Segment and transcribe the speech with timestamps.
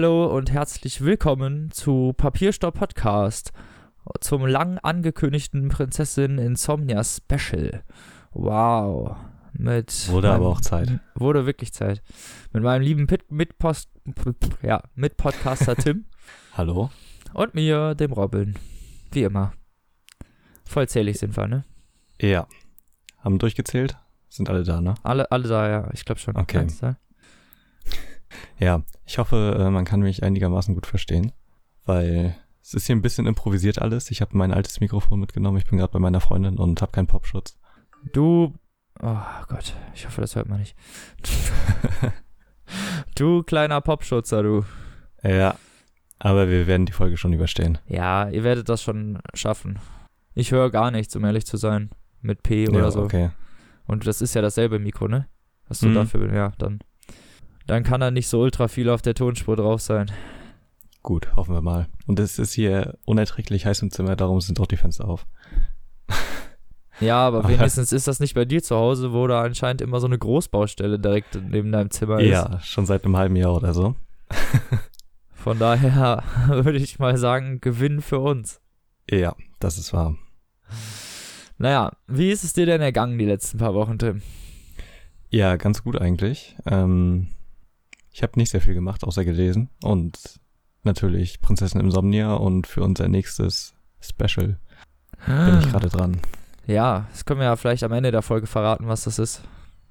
[0.00, 3.52] Hallihallo und herzlich willkommen zu Papierstopp Podcast
[4.22, 7.82] zum lang angekündigten Prinzessin Insomnia Special.
[8.32, 9.18] Wow.
[9.52, 11.00] Mit Wurde meinem- aber auch Zeit.
[11.16, 12.02] Wurde wirklich Zeit.
[12.54, 13.90] Mit meinem lieben Pit Mitpost
[14.62, 16.06] ja, Mitpodcaster Tim
[16.54, 16.88] Hallo?
[17.34, 18.54] und mir, dem Robin.
[19.12, 19.52] Wie immer.
[20.64, 21.64] Vollzählig sind wir, ne?
[22.18, 22.46] Ja.
[23.18, 23.98] Haben durchgezählt?
[24.30, 24.94] Sind alle da, ne?
[25.02, 25.90] Alle, alle da, ja.
[25.92, 26.36] Ich glaube schon.
[26.38, 26.66] Okay.
[28.58, 28.82] Ja.
[29.06, 31.32] Ich hoffe, äh, man kann mich einigermaßen gut verstehen,
[31.84, 34.10] weil es ist hier ein bisschen improvisiert alles.
[34.10, 35.58] Ich habe mein altes Mikrofon mitgenommen.
[35.58, 37.58] Ich bin gerade bei meiner Freundin und habe keinen Popschutz.
[38.12, 38.54] Du.
[39.02, 39.16] Oh
[39.48, 40.76] Gott, ich hoffe, das hört man nicht.
[43.16, 44.64] du kleiner Popschutzer, du.
[45.22, 45.54] Ja.
[46.18, 47.78] Aber wir werden die Folge schon überstehen.
[47.86, 49.78] Ja, ihr werdet das schon schaffen.
[50.34, 51.90] Ich höre gar nichts, um ehrlich zu sein.
[52.20, 53.02] Mit P oder ja, so.
[53.02, 53.30] okay.
[53.86, 55.26] Und das ist ja dasselbe Mikro, ne?
[55.68, 55.94] Was du Mhm.
[55.94, 56.80] dafür, ja, dann.
[57.70, 60.10] Dann kann da nicht so ultra viel auf der Tonspur drauf sein.
[61.04, 61.86] Gut, hoffen wir mal.
[62.08, 65.24] Und es ist hier unerträglich heiß im Zimmer, darum sind auch die Fenster auf.
[67.00, 70.00] Ja, aber Aber- wenigstens ist das nicht bei dir zu Hause, wo da anscheinend immer
[70.00, 72.28] so eine Großbaustelle direkt neben deinem Zimmer ist.
[72.28, 73.94] Ja, schon seit einem halben Jahr oder so.
[75.32, 78.60] Von daher würde ich mal sagen, Gewinn für uns.
[79.08, 80.16] Ja, das ist wahr.
[81.56, 84.20] Naja, wie ist es dir denn ergangen die letzten paar Wochen, Tim?
[85.30, 86.56] Ja, ganz gut eigentlich.
[86.66, 87.28] Ähm,
[88.20, 89.70] ich habe nicht sehr viel gemacht, außer gelesen.
[89.82, 90.18] Und
[90.82, 94.58] natürlich Prinzessin Insomnia und für unser nächstes Special
[95.26, 96.20] bin ich gerade dran.
[96.66, 99.40] Ja, das können wir ja vielleicht am Ende der Folge verraten, was das ist.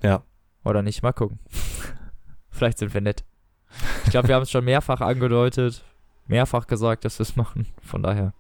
[0.03, 0.21] Ja.
[0.63, 1.39] Oder nicht, mal gucken.
[2.51, 3.23] vielleicht sind wir nett.
[4.05, 5.83] Ich glaube, wir haben es schon mehrfach angedeutet,
[6.27, 7.65] mehrfach gesagt, dass wir es machen.
[7.81, 8.33] Von daher.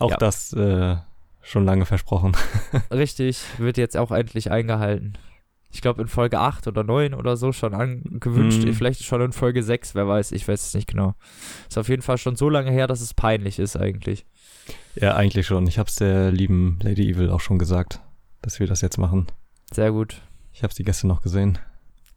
[0.00, 0.16] Auch Ja.
[0.16, 0.96] das äh,
[1.42, 2.32] schon lange versprochen.
[2.90, 5.16] Richtig, wird jetzt auch endlich eingehalten.
[5.72, 8.64] Ich glaube in Folge 8 oder 9 oder so schon angewünscht.
[8.64, 8.74] Mhm.
[8.74, 11.14] Vielleicht schon in Folge 6, wer weiß, ich weiß es nicht genau.
[11.68, 14.26] Ist auf jeden Fall schon so lange her, dass es peinlich ist eigentlich.
[14.96, 15.66] Ja, eigentlich schon.
[15.66, 18.00] Ich habe es der lieben Lady Evil auch schon gesagt,
[18.42, 19.26] dass wir das jetzt machen.
[19.72, 20.20] Sehr gut.
[20.52, 21.58] Ich habe sie gestern noch gesehen.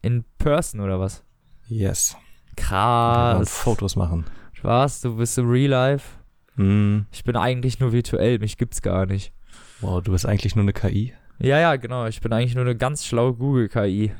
[0.02, 1.24] In Person oder was?
[1.68, 2.16] Yes.
[2.56, 3.50] Krass.
[3.50, 4.24] Fotos machen.
[4.62, 5.00] Was?
[5.00, 6.18] Du bist im Real Life?
[6.56, 7.06] Hm.
[7.12, 9.32] Ich bin eigentlich nur virtuell, mich gibt's gar nicht.
[9.80, 11.12] Wow, du bist eigentlich nur eine KI.
[11.38, 12.06] Ja, ja, genau.
[12.06, 14.12] Ich bin eigentlich nur eine ganz schlaue Google-KI.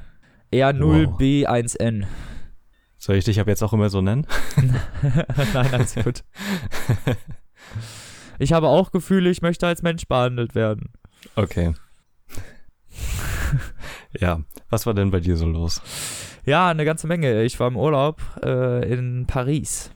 [0.52, 2.04] R0B1N.
[2.98, 4.26] Soll ich dich ab jetzt auch immer so nennen?
[5.54, 6.24] Nein, alles gut.
[8.38, 10.90] Ich habe auch Gefühle, ich möchte als Mensch behandelt werden.
[11.36, 11.74] Okay.
[14.18, 15.80] ja, was war denn bei dir so los?
[16.44, 17.42] Ja, eine ganze Menge.
[17.42, 19.90] Ich war im Urlaub äh, in Paris.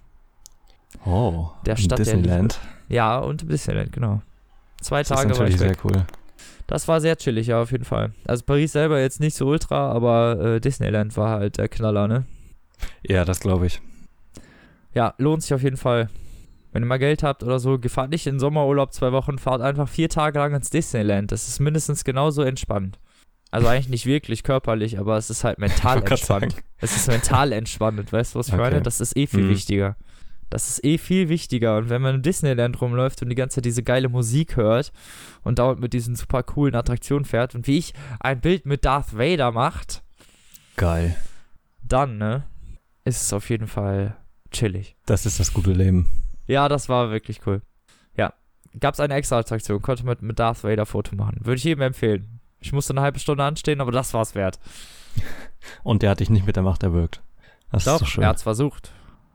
[1.05, 2.59] Oh, Der in Stadt der Disneyland.
[2.89, 4.23] Ja, und Disneyland, genau.
[4.81, 5.85] Zwei Das ist Tage war natürlich ich sehr weg.
[5.85, 6.07] cool.
[6.69, 8.13] Das war sehr chillig, ja, auf jeden Fall.
[8.27, 12.27] Also Paris selber jetzt nicht so ultra, aber äh, Disneyland war halt der Knaller, ne?
[13.03, 13.81] Ja, das glaube ich.
[14.95, 16.09] Ja, lohnt sich auf jeden Fall.
[16.73, 19.89] Wenn ihr mal Geld habt oder so, fahrt nicht in Sommerurlaub zwei Wochen, fahrt einfach
[19.89, 21.33] vier Tage lang ins Disneyland.
[21.33, 22.99] Das ist mindestens genauso entspannt.
[23.51, 26.55] Also eigentlich nicht wirklich körperlich, aber es ist halt mental entspannt.
[26.77, 28.63] Es ist mental entspannend, weißt du, was ich Okay.
[28.63, 28.83] meine?
[28.83, 29.49] Das ist eh viel Mhm.
[29.49, 29.97] wichtiger.
[30.51, 31.77] Das ist eh viel wichtiger.
[31.77, 34.93] Und wenn man im Disneyland rumläuft und die ganze Zeit diese geile Musik hört
[35.43, 39.17] und dauernd mit diesen super coolen Attraktionen fährt und wie ich ein Bild mit Darth
[39.17, 40.03] Vader macht,
[40.77, 41.17] Geil.
[41.83, 42.45] dann, ne,
[43.05, 44.17] ist es auf jeden Fall
[44.51, 44.97] chillig.
[45.07, 46.09] Das ist das gute Leben.
[46.47, 47.61] Ja, das war wirklich cool.
[48.17, 48.33] Ja.
[48.81, 51.41] Gab es eine extra Attraktion, konnte man mit Darth Vader Foto machen.
[51.43, 52.41] Würde ich jedem empfehlen.
[52.61, 54.59] Ich musste eine halbe Stunde anstehen, aber das war's wert.
[55.83, 57.23] Und der hat dich nicht mit der Macht erwürgt.
[57.71, 58.23] Das Doch, ist so schön.
[58.25, 58.93] er hat's versucht.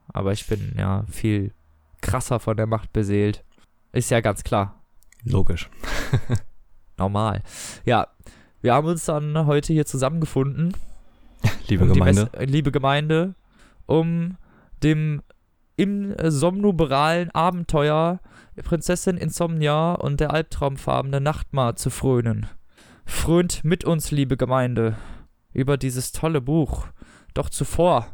[0.07, 1.53] Aber ich bin ja viel
[2.01, 3.43] krasser von der Macht beseelt.
[3.91, 4.83] Ist ja ganz klar.
[5.23, 5.69] Logisch.
[6.97, 7.41] Normal.
[7.85, 8.07] Ja,
[8.61, 10.73] wir haben uns dann heute hier zusammengefunden,
[11.67, 12.29] Liebe um Gemeinde.
[12.39, 13.35] Liebe Gemeinde,
[13.85, 14.37] um
[14.83, 15.21] dem
[15.75, 18.19] im somnuberalen Abenteuer
[18.61, 22.47] Prinzessin Insomnia und der albtraumfarbene Nachtmar zu frönen.
[23.05, 24.95] Frönt mit uns, liebe Gemeinde,
[25.51, 26.87] über dieses tolle Buch.
[27.33, 28.07] Doch zuvor,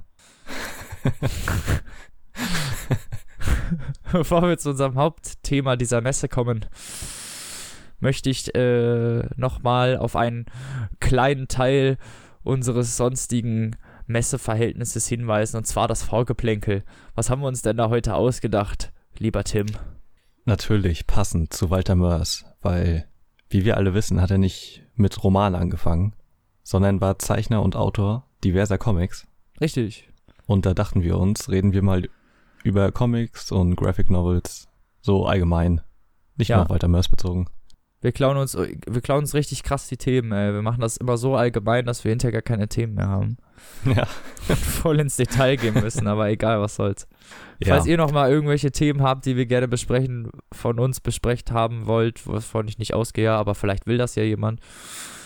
[4.11, 6.65] bevor wir zu unserem Hauptthema dieser Messe kommen,
[7.99, 10.45] möchte ich äh, nochmal auf einen
[10.99, 11.97] kleinen Teil
[12.43, 13.75] unseres sonstigen
[14.07, 16.83] Messeverhältnisses hinweisen, und zwar das Vorgeplänkel.
[17.15, 19.67] Was haben wir uns denn da heute ausgedacht, lieber Tim?
[20.45, 23.07] Natürlich passend zu Walter Mörs, weil,
[23.49, 26.15] wie wir alle wissen, hat er nicht mit Roman angefangen,
[26.63, 29.27] sondern war Zeichner und Autor diverser Comics.
[29.61, 30.09] Richtig.
[30.49, 32.09] Und da dachten wir uns, reden wir mal
[32.63, 34.67] über Comics und Graphic Novels
[34.99, 35.81] so allgemein.
[36.37, 36.55] Nicht Ja.
[36.57, 37.45] nur auf Walter Mörs bezogen.
[38.01, 40.53] Wir klauen uns, wir klauen uns richtig krass die Themen, ey.
[40.53, 43.37] Wir machen das immer so allgemein, dass wir hinterher gar keine Themen mehr haben.
[43.85, 44.07] Ja.
[44.47, 47.07] Und voll ins Detail gehen müssen, aber egal, was soll's.
[47.63, 47.75] Ja.
[47.75, 51.85] Falls ihr noch mal irgendwelche Themen habt, die wir gerne besprechen, von uns besprecht haben
[51.85, 54.61] wollt, wovon ich nicht ausgehe, aber vielleicht will das ja jemand.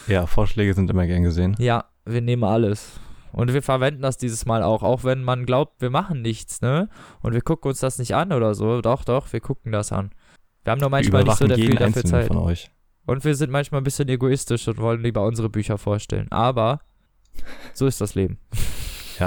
[0.07, 1.55] ja, Vorschläge sind immer gern gesehen.
[1.59, 2.99] Ja, wir nehmen alles.
[3.33, 6.87] Und wir verwenden das dieses Mal auch, auch wenn man glaubt, wir machen nichts, ne?
[7.21, 8.81] Und wir gucken uns das nicht an oder so.
[8.81, 10.11] Doch, doch, wir gucken das an.
[10.63, 12.27] Wir haben nur manchmal nicht so viel dafür Zeit.
[12.27, 12.71] von euch.
[13.05, 16.31] Und wir sind manchmal ein bisschen egoistisch und wollen lieber unsere Bücher vorstellen.
[16.31, 16.79] Aber
[17.73, 18.37] so ist das Leben.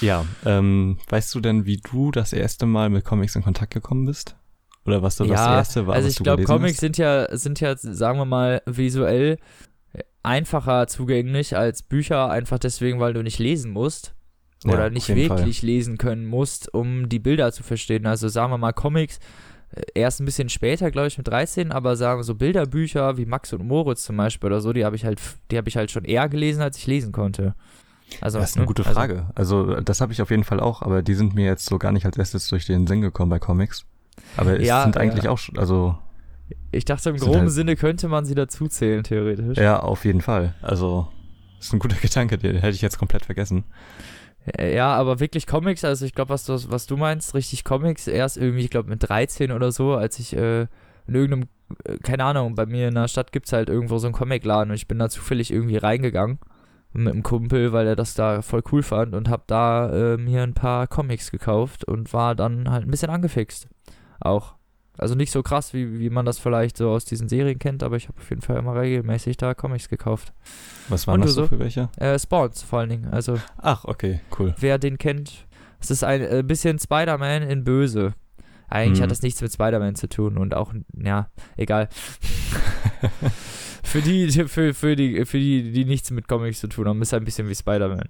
[0.00, 4.04] Ja, ähm, weißt du denn, wie du das erste Mal mit Comics in Kontakt gekommen
[4.04, 4.36] bist?
[4.84, 6.80] Oder was so das Ja, erste war, also was ich glaube, Comics hast?
[6.80, 9.38] sind ja, sind ja, sagen wir mal, visuell
[10.22, 14.14] einfacher zugänglich als Bücher, einfach deswegen, weil du nicht lesen musst.
[14.64, 15.38] Ja, oder auf nicht jeden Fall.
[15.38, 18.06] wirklich lesen können musst, um die Bilder zu verstehen.
[18.06, 19.18] Also sagen wir mal Comics,
[19.74, 23.26] äh, erst ein bisschen später, glaube ich, mit 13, aber sagen wir so Bilderbücher wie
[23.26, 25.20] Max und Moritz zum Beispiel oder so, die habe ich halt,
[25.50, 27.54] die habe ich halt schon eher gelesen, als ich lesen konnte.
[28.20, 29.26] Also, Das ist eine ne, gute also- Frage.
[29.34, 31.90] Also, das habe ich auf jeden Fall auch, aber die sind mir jetzt so gar
[31.90, 33.84] nicht als erstes durch den Sinn gekommen bei Comics.
[34.36, 35.30] Aber es Ja, sind eigentlich ja.
[35.30, 35.96] auch, schon- also,
[36.70, 39.58] Ich dachte, im Sind groben halt- Sinne könnte man sie dazuzählen, theoretisch.
[39.58, 40.54] ja, auf jeden Fall.
[40.62, 41.08] Also,
[41.58, 43.64] das ist ein guter Gedanke, den hätte ich jetzt komplett vergessen.
[44.58, 48.06] Äh, Ja, aber wirklich Comics, also ich glaube, was du, was du meinst, richtig Comics,
[48.08, 50.62] erst irgendwie, ich glaube, mit 13 oder so, als ich äh,
[51.06, 51.48] in irgendeinem,
[51.84, 54.76] äh, keine Ahnung, bei mir in der Stadt gibt's halt irgendwo so einen Comicladen und
[54.76, 56.38] ich bin da zufällig irgendwie reingegangen
[56.94, 60.42] mit einem Kumpel, weil er das da voll cool fand und hab da äh, mir
[60.42, 63.66] ein paar Comics gekauft und war dann halt ein bisschen angefixt.
[64.20, 64.56] Auch.
[64.98, 67.96] Also nicht so krass, wie, wie man das vielleicht so aus diesen Serien kennt, aber
[67.96, 70.32] ich habe auf jeden Fall immer regelmäßig da Comics gekauft.
[70.88, 71.88] Was waren das so für welche?
[71.96, 74.54] Äh, Spawns vor allen Dingen, also Ach, okay, cool.
[74.58, 75.46] wer den kennt.
[75.80, 78.14] Es ist ein äh, bisschen Spider-Man in Böse.
[78.68, 79.04] Eigentlich Mhm.
[79.04, 80.72] hat das nichts mit Spider-Man zu tun und auch,
[81.02, 81.88] ja, egal.
[83.82, 87.12] für die, für, für die, für die, die nichts mit Comics zu tun haben, ist
[87.14, 88.08] ein bisschen wie Spider-Man.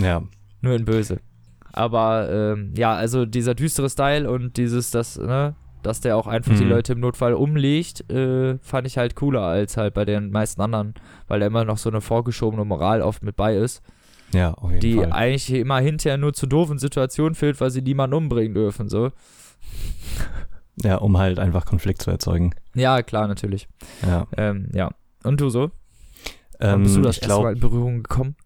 [0.00, 0.22] Ja,
[0.60, 1.20] Nur in Böse.
[1.72, 6.54] Aber, ähm, ja, also dieser düstere Style und dieses, das, ne, dass der auch einfach
[6.56, 6.70] die Mhm.
[6.70, 10.94] Leute im Notfall umlegt, äh, fand ich halt cooler als halt bei den meisten anderen,
[11.28, 13.82] weil da immer noch so eine vorgeschobene Moral oft mit bei ist
[14.32, 15.12] ja, auf jeden die Fall.
[15.12, 19.10] eigentlich immer hinterher nur zu doofen Situationen führt, weil sie niemanden umbringen dürfen, so.
[20.82, 22.54] Ja, um halt einfach Konflikt zu erzeugen.
[22.74, 23.68] Ja, klar, natürlich.
[24.06, 24.26] Ja.
[24.36, 24.90] Ähm, ja.
[25.24, 25.70] Und du so?
[26.58, 28.36] Ähm, bist du das ich erste Mal in Berührung gekommen?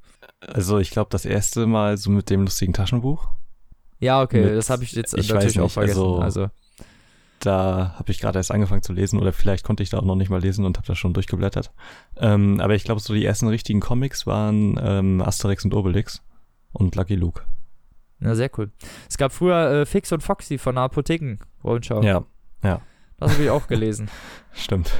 [0.40, 3.28] also ich glaube, das erste Mal so mit dem lustigen Taschenbuch.
[4.00, 6.00] Ja, okay, Mit- das habe ich jetzt ich natürlich auch nicht, vergessen.
[6.00, 6.48] also- Also,
[7.44, 10.14] Da habe ich gerade erst angefangen zu lesen oder vielleicht konnte ich da auch noch
[10.16, 11.72] nicht mal lesen und habe da schon durchgeblättert.
[12.16, 16.22] Ähm, aber ich glaube, so die ersten richtigen Comics waren ähm, Asterix und Obelix
[16.72, 17.42] und Lucky Luke.
[18.20, 18.70] ja, sehr cool.
[19.08, 22.02] Es gab früher äh, Fix und Foxy von der Apotheken-Rundschau.
[22.02, 22.24] Ja,
[23.18, 24.08] Das habe ich auch gelesen.
[24.52, 24.90] stimmt.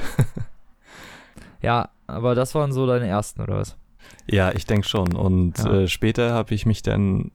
[1.61, 3.77] ja, aber das waren so deine ersten, oder was?
[4.29, 5.15] Ja, ich denke schon.
[5.15, 5.73] Und Ja.
[5.81, 7.31] äh, später habe ich mich dann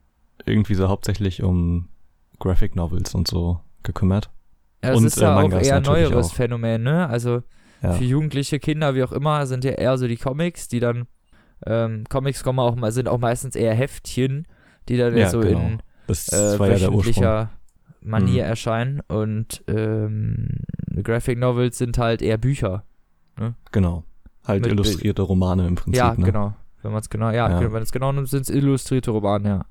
[0.46, 1.88] irgendwie so hauptsächlich um
[2.38, 4.30] Graphic Novels und so gekümmert.
[4.82, 6.34] Ja, das Und, ist äh, ja auch Mangas eher ein neueres auch.
[6.34, 7.08] Phänomen, ne?
[7.08, 7.42] Also
[7.82, 11.06] Ja, für jugendliche Kinder, wie auch immer, sind ja eher so die Comics, die dann,
[11.66, 14.46] ähm, Comics kommen auch mal, sind auch meistens eher Heftchen,
[14.88, 15.58] die dann Ja, so genau.
[15.60, 16.92] in das äh, ja der Ursprung.
[16.94, 17.50] wöchentlicher
[18.02, 18.49] Manier Mhm.
[18.50, 20.49] erscheinen und ähm,
[21.02, 22.84] Graphic Novels sind halt eher Bücher.
[23.72, 24.04] Genau.
[24.46, 25.99] Halt Mit- illustrierte Romane im Prinzip.
[25.99, 26.25] ja, ne?
[26.25, 26.54] genau.
[26.82, 29.64] Wenn man es genau, ja, wenn man es genau nimmt, sind es illustrierte Romane, ja.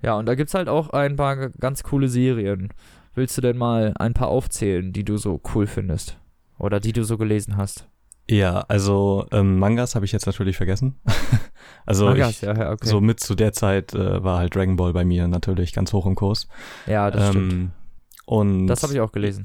[0.00, 2.70] Ja, und da gibt's halt auch ein paar ganz coole Serien.
[3.14, 6.18] Willst du denn mal ein paar aufzählen, die du so cool findest?
[6.58, 7.88] Oder die du so gelesen hast?
[8.30, 10.94] Ja, also ähm, Mangas habe ich jetzt natürlich vergessen.
[11.86, 12.86] also Mangas, ich, ja, okay.
[12.88, 16.06] so mit zu der Zeit äh, war halt Dragon Ball bei mir natürlich ganz hoch
[16.06, 16.46] im Kurs.
[16.86, 17.52] ja, das stimmt.
[17.52, 17.70] Ähm,
[18.24, 19.44] und Das habe ich auch gelesen.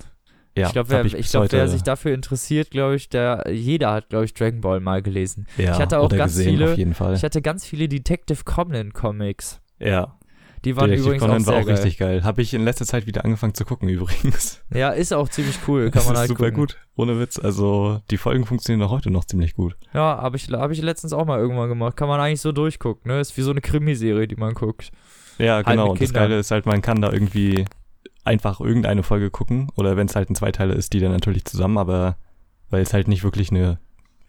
[0.56, 4.10] ja, ich glaube, wer, ich glaub, wer sich dafür interessiert, glaube ich, der jeder hat,
[4.10, 5.48] glaube ich, Dragon Ball mal gelesen.
[5.58, 7.16] ja, ich hatte auch ganz gesehen, viele- auf jeden Fall.
[7.16, 9.60] Ich hatte ganz viele Detective Conan Comics.
[9.80, 10.17] ja,
[10.66, 11.76] Die waren Detektiv übrigens Conan auch war auch geil.
[11.76, 12.24] richtig geil.
[12.24, 14.62] Habe ich in letzter Zeit wieder angefangen zu gucken übrigens.
[14.74, 15.84] Ja, ist auch ziemlich cool.
[15.92, 16.60] Kann das man ist halt super gucken.
[16.62, 17.40] gut, ohne Witz.
[17.40, 19.78] Also die Folgen funktionieren auch heute noch ziemlich gut.
[19.94, 21.96] Ja, habe ich, hab ich letztens auch mal irgendwann gemacht.
[21.96, 23.20] Kann man eigentlich so durchgucken, ne?
[23.20, 24.92] Ist wie so eine Krimiserie, die man guckt.
[25.38, 25.92] Ja, Halt genau.
[25.92, 26.14] Und das.
[26.14, 27.66] Geile ist halt, man kann da irgendwie
[28.24, 29.70] einfach irgendeine Folge gucken.
[29.76, 32.18] Oder wenn es halt ein Zweiteiler ist, die dann natürlich zusammen, aber
[32.70, 33.80] weil es halt nicht wirklich eine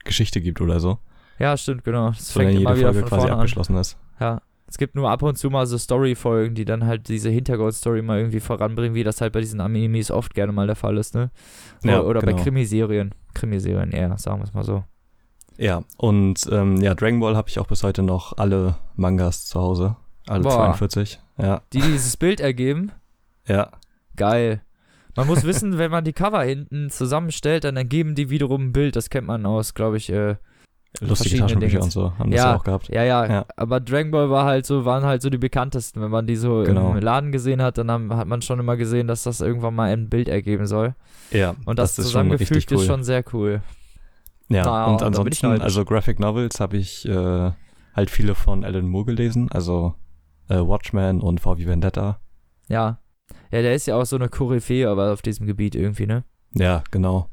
[0.04, 0.98] Geschichte gibt oder so.
[1.38, 2.10] Ja, stimmt, genau.
[2.10, 3.38] Das Sondern fängt jede immer wieder Folge von quasi vorne an.
[3.40, 3.96] abgeschlossen ist.
[4.20, 4.42] Ja.
[4.68, 8.18] Es gibt nur ab und zu mal so Story-Folgen, die dann halt diese Hintergrundstory mal
[8.18, 11.30] irgendwie voranbringen, wie das halt bei diesen Animes oft gerne mal der Fall ist, ne?
[11.82, 12.42] Ja, oder bei genau.
[12.42, 13.14] Krimiserien.
[13.32, 14.84] Krimiserien eher, sagen wir es mal so.
[15.56, 19.58] Ja, und ähm, ja, Dragon Ball habe ich auch bis heute noch alle Mangas zu
[19.58, 19.96] Hause.
[20.26, 20.52] Alle Boah.
[20.52, 21.18] 42.
[21.38, 22.92] Ja, Die, die dieses Bild ergeben,
[23.46, 23.70] ja.
[24.16, 24.60] geil.
[25.16, 28.96] Man muss wissen, wenn man die Cover hinten zusammenstellt, dann ergeben die wiederum ein Bild.
[28.96, 30.36] Das kennt man aus, glaube ich, äh,
[31.00, 32.88] Lustige Taschenbücher und so haben Ja, das ja auch gehabt.
[32.88, 33.46] Ja, ja, Ja.
[33.56, 36.00] aber Dragon Ball war halt so, waren halt so die bekanntesten.
[36.00, 36.92] Wenn man die so Genau.
[36.92, 39.92] im Laden gesehen hat, dann haben, hat man schon immer gesehen, dass das irgendwann mal
[39.92, 40.94] ein Bild ergeben soll.
[41.30, 42.78] Ja, Und das, ist schon zusammengefügt cool.
[42.78, 43.62] ist schon sehr cool.
[44.48, 45.64] Ja, und da bin ich ansonsten, neidisch.
[45.64, 47.50] also Graphic Novels habe ich äh,
[47.94, 49.94] halt viele von Alan Moore gelesen, also
[50.48, 52.20] äh, Watchmen und VW Vendetta.
[52.68, 52.98] Ja.
[53.52, 56.24] Ja, der ist ja auch so eine Koryphäe aber auf diesem Gebiet irgendwie, ne?
[56.54, 57.28] Ja, genau.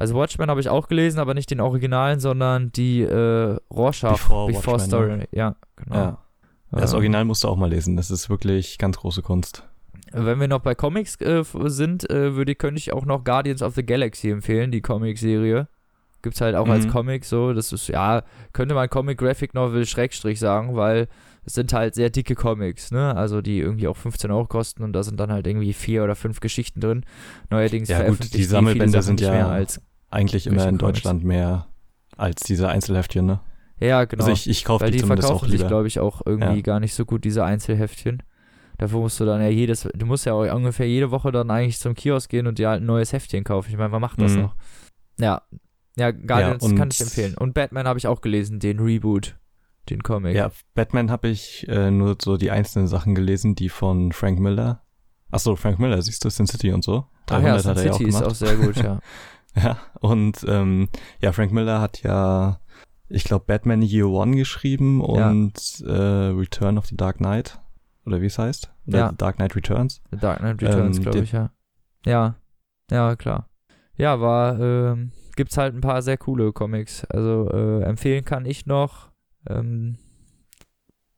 [0.00, 4.50] Also Watchmen habe ich auch gelesen, aber nicht den Originalen, sondern die äh, Rorschach Before
[4.54, 5.28] Watchmen, Story.
[5.30, 5.94] Ja, genau.
[5.94, 6.18] Ja.
[6.72, 7.96] Das Ähm, Original musst du auch mal lesen.
[7.98, 9.68] Das ist wirklich ganz große Kunst.
[10.12, 13.60] Wenn wir noch bei Comics äh, sind, äh, würde ich, könnte ich auch noch Guardians
[13.62, 15.68] of the Galaxy empfehlen, die Comic-Serie.
[16.22, 16.90] Gibt's halt auch als Mhm.
[16.90, 17.52] Comic so.
[17.52, 18.22] Das ist, ja,
[18.54, 21.08] könnte man Comic Graphic Novel Schrägstrich sagen, weil
[21.44, 23.14] es sind halt sehr dicke Comics, ne?
[23.14, 26.14] Also die irgendwie auch 15 Euro kosten und da sind dann halt irgendwie vier oder
[26.14, 27.04] fünf Geschichten drin.
[27.50, 29.80] Neuerdings Ja, gut, die viele Sammelbände Sachen sind nicht ja mehr als.
[30.10, 30.78] Eigentlich immer in?
[30.78, 31.66] Deutschland mehr
[32.16, 33.40] als diese Einzelheftchen, ne?
[33.78, 34.24] Ja, genau.
[34.24, 35.68] Also ich, ich kaufe die die zumindest auch verkaufen sich, lieber.
[35.68, 36.62] glaube ich, auch irgendwie Ja.
[36.62, 38.22] gar nicht so gut, diese Einzelheftchen.
[38.76, 41.78] Dafür musst du dann ja jedes, du musst ja auch ungefähr jede Woche dann eigentlich
[41.78, 43.70] zum Kiosk gehen und dir halt ein neues Heftchen kaufen.
[43.70, 44.42] Ich meine, wer macht das Mhm.
[44.42, 44.56] noch?
[45.18, 45.42] Ja.
[45.96, 47.34] Ja, Guardians und- kann ich empfehlen.
[47.36, 49.36] Und Batman habe ich auch gelesen, den Reboot,
[49.90, 50.34] den Comic.
[50.34, 54.82] Ja, Batman habe ich äh, nur so die einzelnen Sachen gelesen, die von Frank Miller.
[55.30, 57.06] Achso, Frank Miller, siehst du, Sin City und so.
[57.28, 58.98] Ach ja, 300 Sin hat er ja auch City ist auch sehr gut, ja.
[59.56, 60.88] Ja, und ähm,
[61.20, 62.60] ja, Frank Miller hat ja,
[63.08, 67.58] ich glaube, Batman Year One geschrieben und äh, Return of the Dark Knight.
[68.06, 68.72] Oder wie es heißt?
[68.86, 69.08] Oder Ja.
[69.10, 70.02] The Dark Knight Returns.
[70.10, 71.50] The Dark Knight Returns, Ähm, glaube ich, ja.
[72.06, 72.36] Ja,
[72.90, 73.48] ja, klar.
[73.96, 77.04] Ja, war, ähm, gibt's halt ein paar sehr coole Comics.
[77.06, 79.10] Also äh, empfehlen kann ich noch,
[79.48, 79.98] ähm,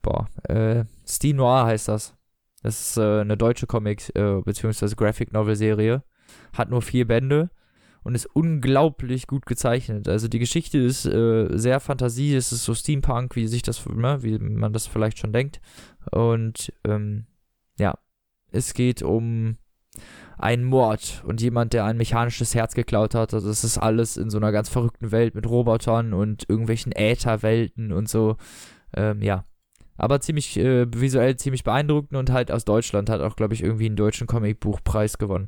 [0.01, 2.15] boah, äh, Steam Noir heißt das.
[2.61, 6.03] Das ist äh, eine deutsche Comic- äh, beziehungsweise Graphic Novel Serie.
[6.53, 7.49] Hat nur vier Bände
[8.03, 10.07] und ist unglaublich gut gezeichnet.
[10.07, 14.21] Also die Geschichte ist äh, sehr Fantasie, es ist so Steampunk, wie sich das, ne,
[14.21, 15.61] wie man das vielleicht schon denkt.
[16.11, 17.25] Und ähm,
[17.79, 17.97] ja,
[18.51, 19.57] es geht um
[20.37, 23.33] einen Mord und jemand, der ein mechanisches Herz geklaut hat.
[23.33, 27.91] Also es ist alles in so einer ganz verrückten Welt mit Robotern und irgendwelchen Ätherwelten
[27.91, 28.37] und so.
[28.95, 29.45] Ähm, ja.
[29.95, 33.85] Aber ziemlich äh, visuell ziemlich beeindruckend und halt aus Deutschland hat auch, glaube ich, irgendwie
[33.85, 35.47] einen deutschen Comicbuchpreis gewonnen.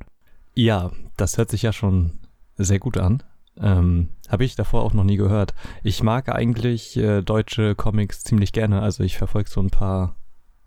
[0.54, 2.20] Ja, das hört sich ja schon
[2.58, 3.24] sehr gut an.
[3.58, 5.54] Ähm, Habe ich davor auch noch nie gehört.
[5.84, 8.82] Ich mag eigentlich äh, deutsche Comics ziemlich gerne.
[8.82, 10.16] Also ich verfolge so ein paar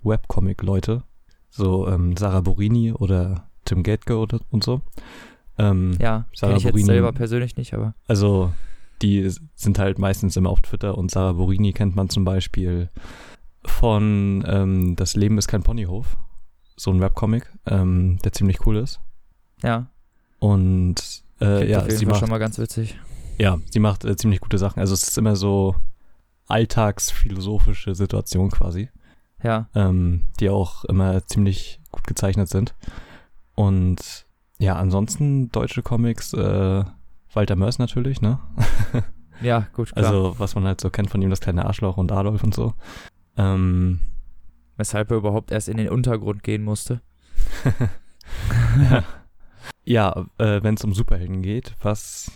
[0.02, 1.02] Webcomic-Leute.
[1.50, 4.80] So ähm, Sarah Borini oder Tim Gatke oder, und so.
[5.58, 8.52] Ähm, Ja, Sarah ich jetzt Borini- selber persönlich nicht, aber Also
[9.02, 12.88] die sind halt meistens immer auf Twitter und Sarah Borini kennt man zum Beispiel
[13.64, 16.16] von ähm, Das Leben ist kein Ponyhof.
[16.76, 19.00] So ein Webcomic, ähm, der ziemlich cool ist.
[19.62, 19.86] ja,
[20.38, 22.98] Und äh, ja, sie macht schon mal ganz witzig.
[23.38, 24.80] Ja, sie macht äh, ziemlich gute Sachen.
[24.80, 25.76] Also es ist immer so
[26.48, 28.88] alltagsphilosophische Situation quasi,
[29.42, 32.74] Ja, ähm, die auch immer ziemlich gut gezeichnet sind.
[33.54, 34.26] Und
[34.58, 36.84] ja, ansonsten deutsche Comics, äh,
[37.32, 38.40] Walter Mörs natürlich, ne?
[39.42, 40.06] ja, gut, klar.
[40.06, 42.74] Also was man halt so kennt von ihm, das kleine Arschloch und Adolf und so.
[43.36, 44.00] Ähm,
[44.76, 47.00] Weshalb er überhaupt erst in den Untergrund gehen musste.
[48.90, 49.04] ja,
[49.88, 52.30] äh, wenn es um Superhelden geht, was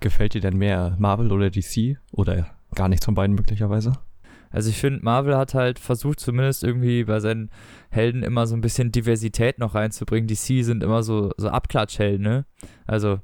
[0.00, 1.98] gefällt dir denn mehr, Marvel oder DC?
[2.12, 3.92] Oder gar nichts von beiden möglicherweise?
[4.50, 7.50] Also ich finde, Marvel hat halt versucht, zumindest irgendwie bei seinen
[7.90, 10.28] Helden immer so ein bisschen Diversität noch reinzubringen.
[10.28, 12.44] DC sind immer so, so Abklatschhelden, ne?
[12.86, 13.20] Also,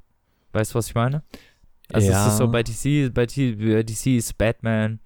[0.53, 1.23] weißt du, was ich meine?
[1.93, 2.27] Also Ja.
[2.27, 5.01] es ist so bei DC, bei DC ist Batman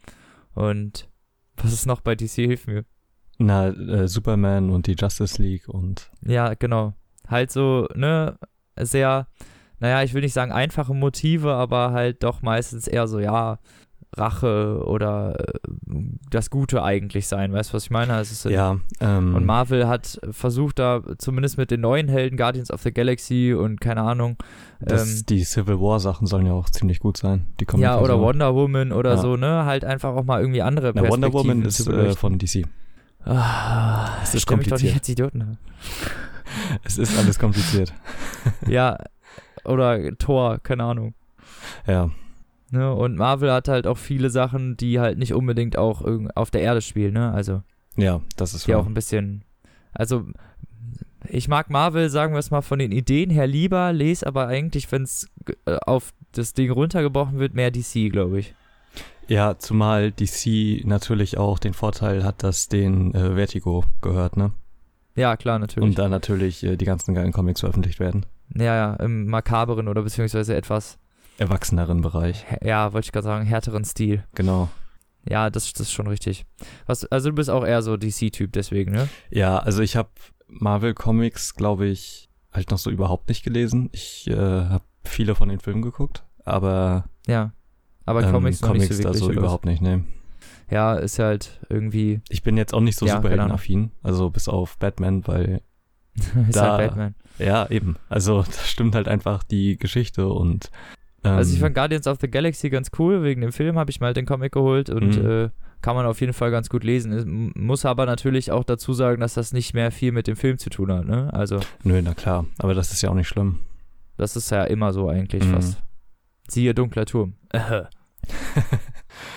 [0.55, 1.09] und
[1.57, 2.37] was ist noch bei DC?
[2.37, 2.85] Hilf mir.
[3.39, 6.95] Na, äh, Superman und die Justice League und Ja, genau.
[7.27, 8.39] Halt so, ne,
[8.79, 9.27] sehr,
[9.81, 13.59] naja, ich will nicht sagen einfache Motive, aber halt doch meistens eher so, ja,
[14.15, 15.59] Rache oder äh,
[16.31, 17.55] das Gute eigentlich sein.
[17.55, 18.13] Weißt du, was ich meine?
[18.13, 22.83] Also ja, ähm, Und Marvel hat versucht, da zumindest mit den neuen Helden, Guardians of
[22.83, 24.37] the Galaxy und keine Ahnung,
[24.81, 27.47] das, ähm, die Civil War Sachen sollen ja auch ziemlich gut sein.
[27.59, 28.21] Die ja, oder Comic-Version.
[28.23, 29.17] Wonder Woman oder Ja.
[29.17, 29.65] so, ne?
[29.65, 32.67] Halt einfach auch mal irgendwie andere Na, Wonder Woman ist äh, von DC.
[33.25, 34.95] Ah, Es ist stell mich doch nicht kompliziert.
[34.97, 35.59] als Idioten.
[36.85, 37.93] Es ist alles kompliziert.
[38.67, 38.99] ja,
[39.65, 41.15] oder Thor, keine Ahnung.
[41.87, 42.11] Ja,
[42.73, 42.91] Ne?
[42.91, 46.03] Und Marvel hat halt auch viele Sachen, die halt nicht unbedingt auch
[46.35, 47.31] auf der Erde spielen, ne?
[47.31, 47.63] Also,
[47.97, 48.81] ja, das ist die wahr.
[48.81, 49.45] auch ein bisschen.
[49.93, 50.25] Also,
[51.29, 54.91] ich mag Marvel, sagen wir es mal, von den Ideen her lieber, lese aber eigentlich,
[54.91, 55.29] wenn es
[55.67, 58.55] äh, auf das Ding runtergebrochen wird, mehr DC, glaube ich.
[59.29, 64.53] Ja, zumal DC natürlich auch den Vorteil hat, dass den äh, Vertigo gehört, ne?
[65.15, 65.89] Ja, klar, natürlich.
[65.89, 68.27] Und da natürlich äh, die ganzen geilen Comics veröffentlicht werden.
[68.55, 70.99] ja, ja, im makaberen oder beziehungsweise etwas,
[71.39, 72.45] Erwachseneren Bereich.
[72.63, 74.25] ja, wollte ich gerade sagen, härteren Stil.
[74.35, 74.69] Genau.
[75.29, 76.45] Ja, das, das ist schon richtig.
[76.87, 79.09] Was, also du bist auch eher so DC-Typ deswegen, ne?
[79.31, 80.11] Ja, also ich habe
[80.49, 83.89] Marvel Comics, glaube ich, halt noch so überhaupt nicht gelesen.
[83.93, 87.53] Ich äh, habe viele von den Filmen geguckt, aber, Ja.
[88.05, 89.23] Aber ähm, Comics Comics nicht so wirklich.
[89.23, 90.05] so überhaupt nicht, ne.
[90.71, 94.79] Ja, ist halt irgendwie, Ich bin jetzt auch nicht so Ja, superheldenaffin, also bis auf
[94.79, 95.61] Batman, weil
[96.49, 97.15] ist Da- halt Batman.
[97.39, 97.97] Ja, eben.
[98.09, 100.71] Also das stimmt halt einfach die Geschichte und
[101.25, 104.01] ähm, Also ich fand Guardians of the Galaxy ganz cool, wegen dem Film habe ich
[104.01, 105.31] mal halt den Comic geholt und Mhm.
[105.31, 105.51] äh,
[105.83, 107.51] kann man auf jeden Fall ganz gut lesen.
[107.57, 110.71] Muss aber natürlich auch dazu sagen, dass das nicht mehr viel mit dem Film zu
[110.71, 111.33] tun hat, ne?
[111.35, 113.59] Also Nö, na klar, aber das ist ja auch nicht schlimm.
[114.17, 115.55] das ist ja immer so eigentlich Mhm.
[115.55, 115.83] fast.
[116.49, 117.35] Siehe Dunkler Turm.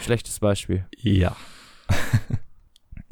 [0.02, 0.86] Schlechtes Beispiel.
[0.98, 1.36] ja.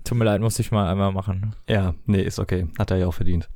[0.03, 1.55] Tut mir leid, muss ich mal einmal machen.
[1.67, 2.67] Ja, nee, ist okay.
[2.77, 3.49] Hat er ja auch verdient.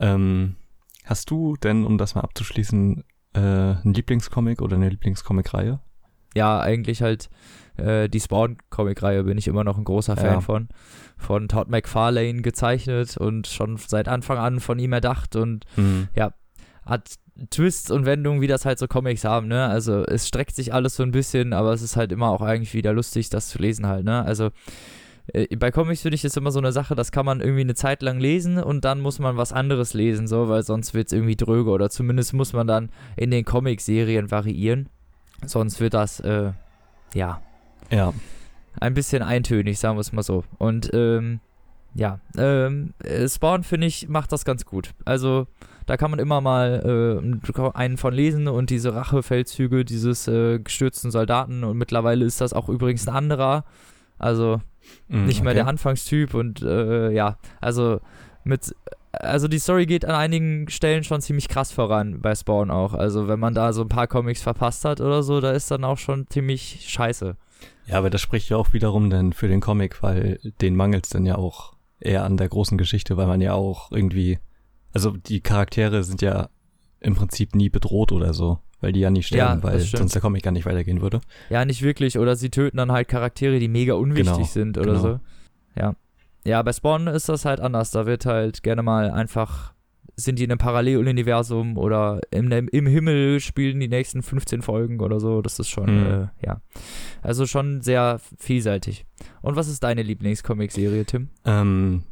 [0.00, 0.56] Ähm,
[1.04, 3.04] hast du denn, um das mal abzuschließen,
[3.34, 5.78] äh, einen Lieblingscomic oder eine Lieblingscomic-Reihe?
[6.34, 7.30] Ja, eigentlich halt
[7.76, 10.40] äh, die Spawn-Comic-Reihe bin ich immer noch ein großer Fan Ja.
[10.40, 10.68] von.
[11.16, 16.08] Von Todd McFarlane gezeichnet und schon seit Anfang an von ihm erdacht und Mhm.
[16.86, 17.14] Hat
[17.50, 19.66] Twists und Wendungen, wie das halt so Comics haben, ne?
[19.66, 22.74] Also es streckt sich alles so ein bisschen, aber es ist halt immer auch eigentlich
[22.74, 24.24] wieder lustig, das zu lesen halt, ne?
[24.24, 24.50] Also
[25.32, 27.74] äh, bei Comics finde ich ist immer so eine Sache, das kann man irgendwie eine
[27.74, 31.12] Zeit lang lesen und dann muss man was anderes lesen, so, weil sonst wird es
[31.12, 34.88] irgendwie dröge oder zumindest muss man dann in den Comic-Serien variieren.
[35.44, 36.52] Sonst wird das, äh,
[37.14, 37.42] ja,
[37.90, 38.12] Ja,
[38.80, 40.44] ein bisschen eintönig, sagen wir es mal so.
[40.58, 41.40] Und ähm,
[41.94, 44.90] ja, ähm, äh, Spawn finde ich macht das ganz gut.
[45.04, 45.46] Also
[45.86, 51.10] da kann man immer mal äh, einen von lesen und diese Rachefeldzüge dieses äh, gestürzten
[51.10, 53.64] Soldaten und mittlerweile ist das auch übrigens ein anderer.
[54.18, 54.60] Also
[55.08, 55.60] Mhm, nicht mehr okay.
[55.60, 58.00] der Anfangstyp und äh, ja, also
[58.44, 58.74] mit
[59.12, 62.94] also die Story geht an einigen Stellen schon ziemlich krass voran bei Spawn auch.
[62.94, 65.84] Also wenn man da so ein paar Comics verpasst hat oder so, da ist dann
[65.84, 67.36] auch schon ziemlich scheiße.
[67.86, 71.10] Ja, aber das spricht ja auch wiederum dann für den Comic, weil den mangelt es
[71.10, 74.40] dann ja auch eher an der großen Geschichte, weil man ja auch irgendwie,
[74.94, 76.48] also die Charaktere sind ja
[77.00, 79.98] im Prinzip nie bedroht oder so, weil die ja nie sterben, Ja, weil stimmt.
[79.98, 81.20] sonst der Comic gar nicht weitergehen würde.
[81.50, 82.18] Ja, nicht wirklich.
[82.18, 85.00] Oder sie töten dann halt Charaktere, die mega unwichtig Genau, sind oder genau.
[85.02, 85.20] so.
[85.76, 85.94] Ja.
[86.46, 87.90] Ja, bei Spawn ist das halt anders.
[87.90, 89.72] Da wird halt gerne mal einfach,
[90.16, 95.20] sind die in einem Paralleluniversum oder im, im Himmel spielen die nächsten 15 Folgen oder
[95.20, 95.42] so.
[95.42, 96.06] Das ist schon, Mhm.
[96.06, 96.60] äh, ja.
[97.22, 99.04] Also schon sehr vielseitig.
[99.42, 101.28] Und was ist deine Lieblingscomic-Serie, Tim?
[101.44, 102.02] Ähm,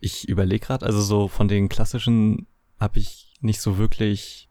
[0.00, 2.46] ich überlege gerade, also so von den klassischen
[2.78, 4.48] habe ich nicht so wirklich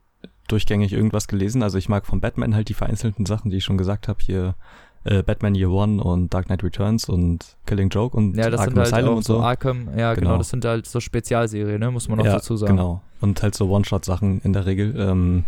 [0.48, 1.64] durchgängig irgendwas gelesen.
[1.64, 4.56] Also ich mag von Batman halt die vereinzelten Sachen, die ich schon gesagt habe, hier
[5.04, 8.74] äh, Batman Year One und Dark Knight Returns und Killing Joke und Ja, das Arkham
[8.74, 9.40] sind halt Asylum auch und so.
[9.40, 10.30] Arkham, ja genau.
[10.30, 10.38] Genau.
[10.38, 11.92] das sind halt so Spezialserien, ne?
[11.92, 12.76] muss man noch ja, dazu sagen.
[12.76, 13.02] Genau.
[13.22, 14.96] Und halt so One-Shot-Sachen in der Regel.
[14.98, 15.46] Ähm,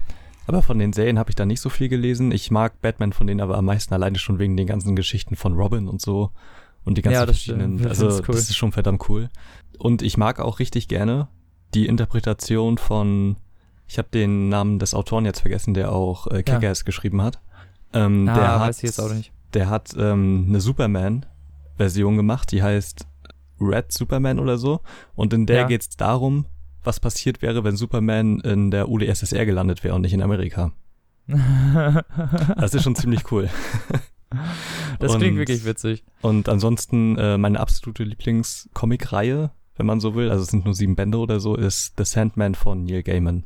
[0.47, 2.31] aber von den Serien habe ich da nicht so viel gelesen.
[2.31, 5.53] Ich mag Batman von denen aber am meisten alleine schon wegen den ganzen Geschichten von
[5.53, 6.31] Robin und so.
[6.85, 7.59] Und die ganzen Ja, das stimmt.
[7.59, 7.79] verschiedenen.
[7.83, 9.29] Ich Also, das ist schon verdammt cool.
[9.79, 11.27] Und ich mag auch richtig gerne
[11.73, 13.37] die Interpretation von.
[13.87, 17.41] Ich habe den Namen des Autoren jetzt vergessen, der auch äh, Kick-Ass geschrieben hat.
[17.93, 19.31] Ähm, Ah, der hat jetzt auch nicht.
[19.55, 23.07] der hat ähm, eine Superman-Version gemacht, die heißt
[23.59, 24.81] Red Superman oder so.
[25.15, 25.67] Und in der Ja.
[25.67, 26.45] geht's darum,
[26.83, 30.71] was passiert wäre, wenn Superman in der UdSSR gelandet wäre und nicht in Amerika.
[32.57, 33.49] Das ist schon ziemlich cool.
[34.99, 36.03] das klingt Und- wirklich witzig.
[36.21, 40.95] Und ansonsten äh, meine absolute Lieblings-Comic-Reihe, wenn man so will, also es sind nur sieben
[40.95, 43.45] Bände oder so, ist The Sandman von Neil Gaiman.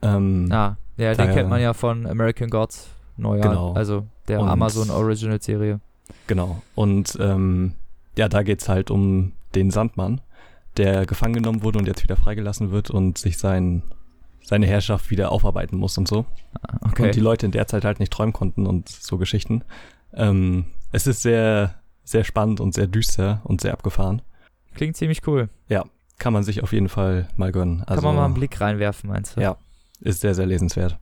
[0.00, 3.72] Ähm, Ah, ja, den kennt man ja von American Gods Neujahr, Genau.
[3.74, 5.80] also der Und- Amazon Original Serie.
[6.28, 6.62] Genau.
[6.74, 7.74] Und ähm,
[8.16, 10.20] ja, da geht's halt um den Sandmann,
[10.76, 13.82] der gefangen genommen wurde und jetzt wieder freigelassen wird und sich sein,
[14.42, 16.24] seine Herrschaft wieder aufarbeiten muss und so.
[16.62, 17.04] Ah, Okay.
[17.06, 19.62] Und die Leute in der Zeit halt nicht träumen konnten und so Geschichten.
[20.14, 24.22] Ähm, es ist sehr, sehr spannend und sehr düster und sehr abgefahren.
[24.74, 25.48] Klingt ziemlich cool.
[26.22, 27.82] Kann man sich auf jeden Fall mal gönnen.
[27.84, 29.40] Also Kann man mal einen Blick reinwerfen, meinst du?
[29.40, 29.56] Ja.
[29.98, 30.96] ist sehr, sehr lesenswert.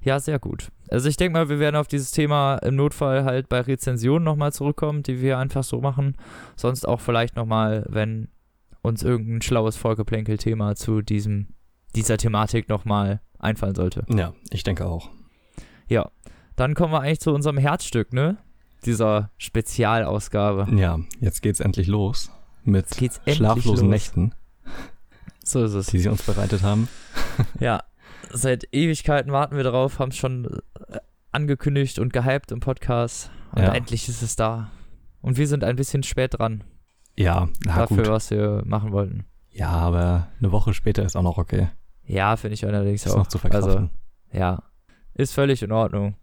[0.00, 0.70] Ja, sehr gut.
[0.88, 4.50] Also ich denke mal, wir werden auf dieses Thema im Notfall halt bei Rezensionen nochmal
[4.50, 6.16] zurückkommen, die wir einfach so machen.
[6.56, 8.28] Sonst auch vielleicht nochmal, wenn
[8.80, 11.48] uns irgendein schlaues Vorgeplänkel-Thema zu diesem,
[11.94, 14.06] dieser Thematik nochmal einfallen sollte.
[14.08, 15.10] Ja, ich denke auch.
[15.86, 16.10] Ja,
[16.56, 18.38] dann kommen wir eigentlich zu unserem Herzstück, ne?
[18.86, 20.66] Dieser Spezialausgabe.
[20.74, 22.30] Ja, jetzt geht's endlich los
[22.66, 22.86] mit
[23.26, 23.90] schlaflosen los.
[23.90, 24.34] Nächten,
[25.44, 25.86] So ist es.
[25.86, 26.88] die sie uns bereitet haben.
[27.60, 27.82] Ja,
[28.32, 30.98] seit Ewigkeiten warten wir darauf, haben es schon äh,
[31.32, 33.30] angekündigt und gehypt im Podcast.
[33.52, 33.72] Und Ja.
[33.74, 34.70] endlich ist es da.
[35.20, 36.62] Und wir sind ein bisschen spät dran
[37.16, 38.08] Ja, dafür, gut.
[38.08, 39.24] was wir machen wollten.
[39.50, 41.68] Ja, aber eine Woche später ist auch noch okay.
[42.04, 43.18] Ja, finde ich allerdings Ist auch.
[43.18, 43.70] noch zu verkraften.
[43.74, 43.88] Also,
[44.32, 44.62] ja,
[45.14, 46.14] ist völlig in Ordnung.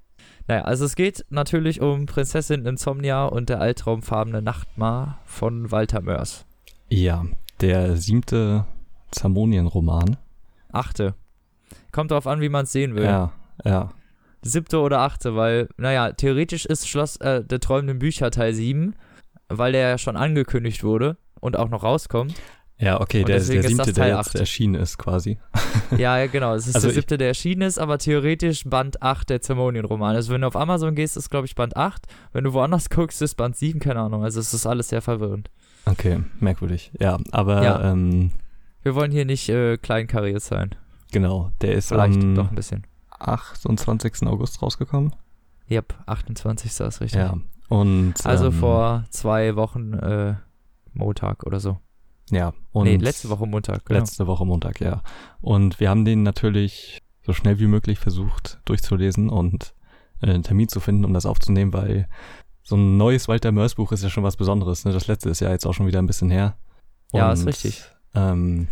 [0.47, 6.45] Naja, also es geht natürlich um Prinzessin Insomnia und der altraumfarbene Nachtmar von Walter Mörs.
[6.89, 7.25] ja,
[7.62, 8.65] der siebte
[9.12, 10.17] Zamonien-Roman.
[10.71, 11.13] Achte.
[11.91, 13.04] Kommt drauf an, wie man es sehen will.
[13.04, 13.32] Ja,
[13.63, 13.89] ja.
[14.41, 18.95] Siebte oder achte, weil, naja, theoretisch ist Schloss äh, der träumenden Bücher Teil 7,
[19.49, 22.34] weil der ja schon angekündigt wurde und auch noch rauskommt.
[22.81, 24.35] Ja, okay, der, der siebte, der Teil jetzt acht.
[24.35, 25.37] erschienen ist quasi.
[25.97, 26.55] Ja, ja, genau.
[26.55, 30.15] Es ist Also der siebte, der erschienen ist, aber theoretisch Band 8 der Zamonien-Roman.
[30.15, 32.07] Also wenn du auf Amazon gehst, ist, glaube ich, Band 8.
[32.31, 34.23] Wenn du woanders guckst, ist Band 7, keine Ahnung.
[34.23, 35.51] Also es ist alles sehr verwirrend.
[35.85, 36.91] Okay, merkwürdig.
[36.99, 37.91] Ja, aber Ja.
[37.91, 38.31] Ähm,
[38.83, 40.75] Wir wollen hier nicht äh, kleinkariert sein.
[41.11, 42.87] genau, der ist Vielleicht am doch ein bisschen.
[43.19, 44.23] 28.
[44.27, 45.13] August rausgekommen.
[45.69, 46.71] Yep, 28.
[46.71, 47.19] ist richtig.
[47.19, 47.35] Ja.
[47.69, 50.35] Und Also ähm, vor zwei Wochen äh,
[50.93, 51.77] Montag oder so.
[52.31, 53.85] Ja, und nee, letzte Woche Montag.
[53.85, 53.99] Genau.
[53.99, 55.03] Letzte Woche Montag, ja.
[55.41, 59.73] Und wir haben den natürlich so schnell wie möglich versucht durchzulesen und
[60.21, 62.07] äh, einen Termin zu finden, um das aufzunehmen, weil
[62.63, 64.85] so ein neues Walter Mörs Buch ist ja schon was Besonderes.
[64.85, 64.91] Ne?
[64.91, 66.55] Das letzte ist ja jetzt auch schon wieder ein bisschen her.
[67.13, 67.83] Ja, ist Und, richtig.
[68.15, 68.67] Ähm,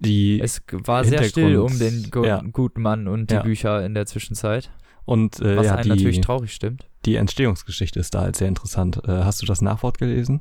[0.00, 2.42] die Es war sehr still um den gu ja.
[2.52, 3.42] guten Mann und die Ja.
[3.42, 4.70] Bücher in der Zwischenzeit.
[5.04, 6.86] und äh, Was ja, einen natürlich die, traurig stimmt.
[7.04, 9.00] die Entstehungsgeschichte ist da halt sehr interessant.
[9.08, 10.40] Äh, hast du das Nachwort gelesen?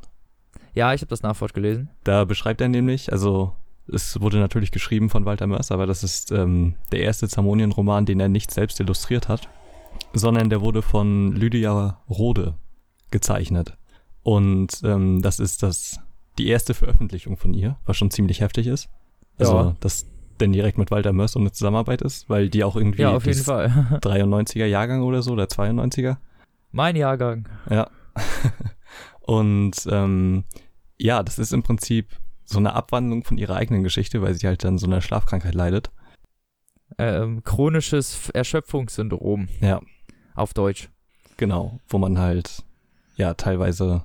[0.78, 1.90] Ja, ich habe das Nachwort gelesen.
[2.04, 3.54] Da beschreibt er nämlich, also
[3.92, 8.20] es wurde natürlich geschrieben von Walter Mörs, aber das ist ähm, der erste Zamonien-Roman, den
[8.20, 9.50] er nicht selbst illustriert hat,
[10.14, 12.54] sondern der wurde von Lydia Rode
[13.12, 13.76] gezeichnet.
[14.24, 16.00] Und ähm, das ist das
[16.38, 18.88] die erste Veröffentlichung von ihr, was schon ziemlich heftig ist.
[19.40, 19.76] Also, Ja.
[19.80, 20.06] dass
[20.40, 23.26] denn direkt mit Walter Mörs so eine Zusammenarbeit ist, weil die auch irgendwie Ja, auf
[23.26, 23.68] jeden Fall.
[24.04, 26.18] 93er Jahrgang oder so, oder 92er.
[26.72, 27.48] mein Jahrgang.
[27.72, 27.90] Ja.
[29.22, 30.44] Und ähm,
[30.98, 32.10] ja, das ist im Prinzip
[32.46, 35.92] so eine Abwandlung von ihrer eigenen Geschichte, weil sie halt dann so eine Schlafkrankheit leidet.
[36.98, 39.82] Ähm, chronisches Erschöpfungssyndrom Ja,
[40.36, 40.90] auf Deutsch.
[41.36, 41.80] genau.
[41.90, 42.64] Wo man halt
[43.18, 44.04] ja teilweise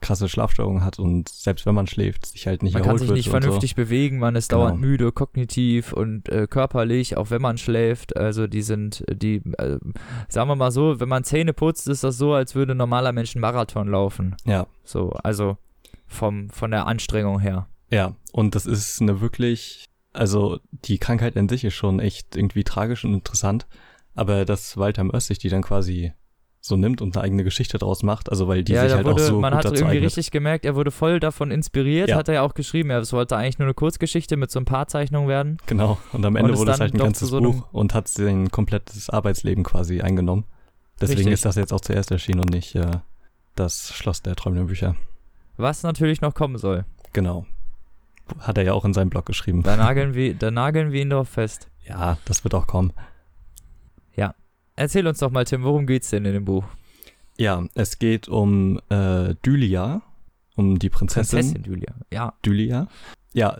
[0.00, 3.08] krasse Schlafstörungen hat und selbst wenn man schläft, sich halt nicht Man kann erholt sich
[3.08, 4.62] wird nicht und vernünftig bewegen, man ist Genau.
[4.62, 8.16] dauernd müde, kognitiv und äh, körperlich, auch wenn man schläft.
[8.16, 9.78] Also die sind, die, äh,
[10.28, 13.12] sagen wir mal so, wenn man Zähne putzt, ist das so, als würde ein normaler
[13.12, 14.36] Mensch einen Marathon laufen.
[14.44, 14.50] so.
[14.50, 15.58] Ja, So, also
[16.10, 17.66] vom, von der Anstrengung her.
[17.90, 18.14] ja.
[18.32, 23.04] Und das ist eine wirklich, also die Krankheit an sich ist schon echt irgendwie tragisch
[23.04, 23.66] und interessant,
[24.14, 26.12] aber dass Walter Mörs sich die dann quasi
[26.60, 29.22] so nimmt und eine eigene Geschichte draus macht, also weil die ja, sich halt wurde,
[29.22, 30.06] auch so man gut hat dazu irgendwie eignet.
[30.08, 32.16] richtig gemerkt, er wurde voll davon inspiriert, Ja.
[32.16, 34.86] hat er ja auch geschrieben, er sollte eigentlich nur eine Kurzgeschichte mit so ein paar
[34.86, 35.56] Zeichnungen werden.
[35.66, 38.50] Genau, und am Ende ist wurde es halt ein ganzes so Buch und hat sein
[38.50, 40.44] komplettes Arbeitsleben quasi eingenommen.
[41.00, 41.32] Deswegen Richtig.
[41.34, 42.98] ist das jetzt auch zuerst erschienen und nicht äh,
[43.56, 44.96] das Schloss der träumenden Bücher.
[45.60, 46.84] Was natürlich noch kommen soll.
[47.12, 47.46] Genau.
[48.38, 49.62] Hat er ja auch in seinem Blog geschrieben.
[49.62, 51.68] Da nageln wir, da nageln wir ihn doch fest.
[51.84, 52.92] Ja, das wird auch kommen.
[54.76, 56.64] Erzähl uns doch mal, Tim, worum geht's denn in dem Buch?
[57.36, 60.00] Ja, es geht um äh, Dylia,
[60.56, 61.94] um die Prinzessin, Prinzessin Julia.
[62.10, 62.88] Ja, Dylia.
[63.34, 63.58] Ja,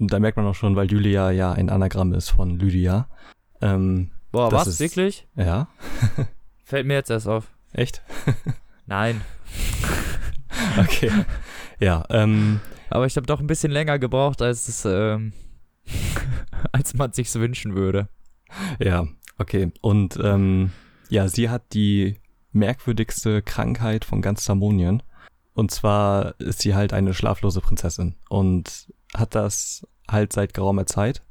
[0.00, 3.06] da merkt man auch schon, weil Dylia ja ein Anagramm ist von Lydia.
[3.60, 5.28] Ähm, boah, was, ist- wirklich?
[5.36, 5.68] ja,
[6.64, 7.46] Fällt mir jetzt erst auf.
[7.72, 8.02] echt?
[8.86, 9.20] Nein,
[10.78, 11.10] Okay.
[11.80, 15.32] ja, ähm, aber ich habe doch ein bisschen länger gebraucht, als es, ähm,
[16.72, 18.08] als man sich's wünschen würde.
[18.78, 19.06] Ja,
[19.38, 19.72] okay.
[19.80, 20.70] Und ähm,
[21.08, 22.20] ja, sie hat die
[22.52, 25.02] merkwürdigste Krankheit von ganz Zamonien.
[25.54, 31.22] Und zwar ist sie halt eine schlaflose Prinzessin und hat das halt seit geraumer Zeit.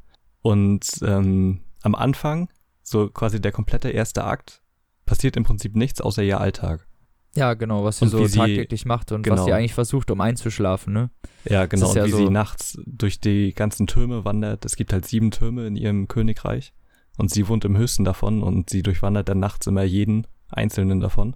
[0.41, 2.49] Und ähm, am Anfang,
[2.81, 4.61] so quasi der komplette erste Akt,
[5.05, 6.87] passiert im Prinzip nichts außer ihr Alltag.
[7.37, 9.45] Ja, genau, was sie Und so sie- tagtäglich macht und was genau.
[9.45, 11.09] sie eigentlich versucht, um einzuschlafen, ne?
[11.43, 11.89] Ja, genau.
[11.89, 14.63] Und ja wie so- sie nachts durch die ganzen Türme wandert.
[14.65, 16.73] Es gibt halt sieben Türme in ihrem Königreich.
[17.17, 21.35] Und sie wohnt im höchsten davon und sie durchwandert dann nachts immer jeden einzelnen davon.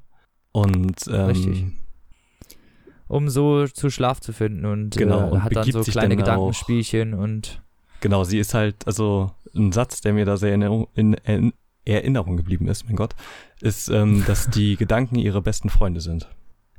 [0.51, 1.65] Und ähm, Richtig.
[3.07, 6.19] Um so zu Schlaf zu finden und, Genau, äh, und hat dann so kleine dann
[6.23, 7.61] auch- Gedankenspielchen und
[8.01, 11.53] Genau, sie ist halt, also ein Satz, der mir da sehr in, in, in
[11.91, 13.15] Erinnerung geblieben ist, mein Gott,
[13.61, 16.27] ist, ähm, dass die Gedanken ihre besten Freunde sind.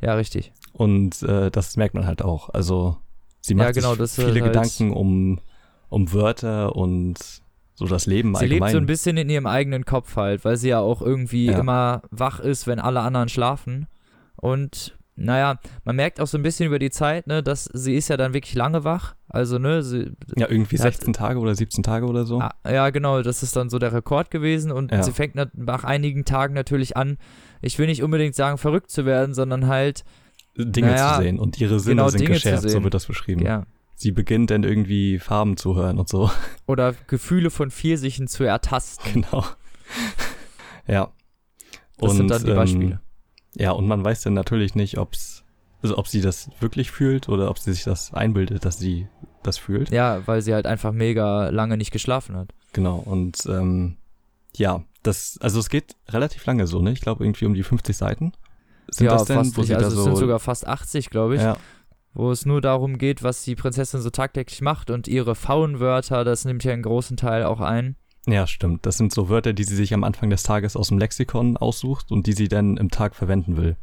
[0.01, 0.53] ja, richtig.
[0.73, 2.49] Und äh, das merkt man halt auch.
[2.51, 2.97] Also
[3.41, 5.41] sie Ja, macht genau, sich das ist viele halt- Gedanken um,
[5.89, 7.19] um Wörter und
[7.75, 8.69] so das Leben Sie allgemein.
[8.69, 11.59] lebt so ein bisschen in ihrem eigenen Kopf halt, weil sie ja auch irgendwie Ja.
[11.59, 13.87] immer wach ist, wenn alle anderen schlafen.
[14.37, 18.09] Und naja, man merkt auch so ein bisschen über die Zeit, ne, dass sie ist
[18.09, 19.15] ja dann wirklich lange wach.
[19.29, 22.41] Also, ne, sie, ja, irgendwie Sie hat- 16 Tage oder 17 Tage oder so.
[22.41, 25.03] ah, ja genau, das ist dann so der Rekord gewesen und Ja.
[25.03, 27.19] sie fängt nach einigen Tagen natürlich an,
[27.61, 30.05] ich will nicht unbedingt sagen, verrückt zu werden, sondern halt,
[30.57, 33.45] Dinge naja, zu sehen und ihre Sinne genau, sind Dinge geschärft, so wird das beschrieben.
[33.45, 36.31] ja, sie beginnt dann irgendwie Farben zu hören und so.
[36.67, 39.13] Oder Gefühle von Pfirsichen zu ertasten.
[39.23, 39.45] Genau.
[40.87, 41.13] ja.
[41.99, 43.01] Das sind dann die ähm, Beispiele.
[43.55, 45.45] Ja, und man weiß dann natürlich nicht, ob's,
[45.83, 49.09] also ob sie das wirklich fühlt oder ob sie sich das einbildet, dass sie
[49.43, 49.91] das fühlt.
[49.91, 52.53] Ja, weil sie halt einfach mega lange nicht geschlafen hat.
[52.73, 52.97] Genau.
[52.99, 53.97] Und ähm,
[54.55, 56.93] ja, das, also es geht relativ lange so, ne?
[56.93, 58.33] Ich glaube irgendwie um die 50 Seiten.
[58.89, 59.75] Sind ja, das denn, fast wo nicht.
[59.75, 61.43] Also es so, sind sogar fast 80, glaube ich.
[61.43, 61.57] ja,
[62.13, 66.45] wo es nur darum geht, was die Prinzessin so tagtäglich macht und ihre Faunwörter, das
[66.45, 67.97] nimmt ja einen großen Teil auch ein.
[68.27, 68.87] Ja, stimmt.
[68.87, 72.11] Das sind so Wörter, die sie sich am Anfang des Tages aus dem Lexikon aussucht
[72.13, 73.77] und die sie dann im Tag verwenden will.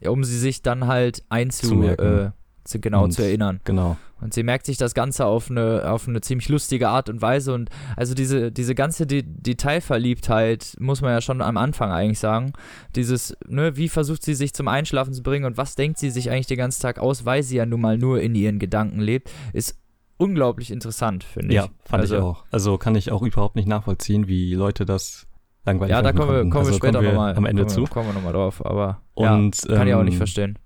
[0.00, 2.30] Ja, um sie sich dann halt einzu, äh,
[2.64, 3.60] zu, genau Und- zu erinnern.
[3.64, 3.96] Genau.
[4.20, 7.54] Und sie merkt sich das Ganze auf eine, auf eine ziemlich lustige Art und Weise.
[7.54, 12.52] Und also diese, diese ganze De Detailverliebtheit, muss man ja schon am Anfang eigentlich sagen.
[12.96, 16.30] Dieses, ne, wie versucht sie sich zum Einschlafen zu bringen und was denkt sie sich
[16.30, 19.30] eigentlich den ganzen Tag aus, weil sie ja nun mal nur in ihren Gedanken lebt,
[19.52, 19.76] ist
[20.18, 21.54] unglaublich interessant, finde ich.
[21.54, 22.44] Ja, fand also, ich auch.
[22.50, 25.26] Also kann ich auch überhaupt nicht nachvollziehen, wie Leute das
[25.64, 27.80] langweilig Ja, da kommen wir, kommen wir also später wir nochmal am Ende kommen zu.
[27.82, 30.58] Wir, kommen wir nochmal drauf, aber Und, ja, kann ich auch nicht ähm, verstehen.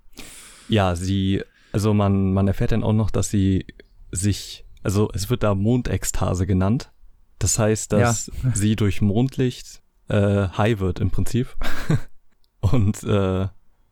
[0.67, 3.65] Ja, sie, also man, man erfährt dann auch noch, dass sie
[4.11, 6.91] sich, also es wird da Mondekstase genannt.
[7.39, 11.55] Das heißt, dass sie durch Mondlicht äh, high wird im Prinzip
[12.59, 13.47] und äh,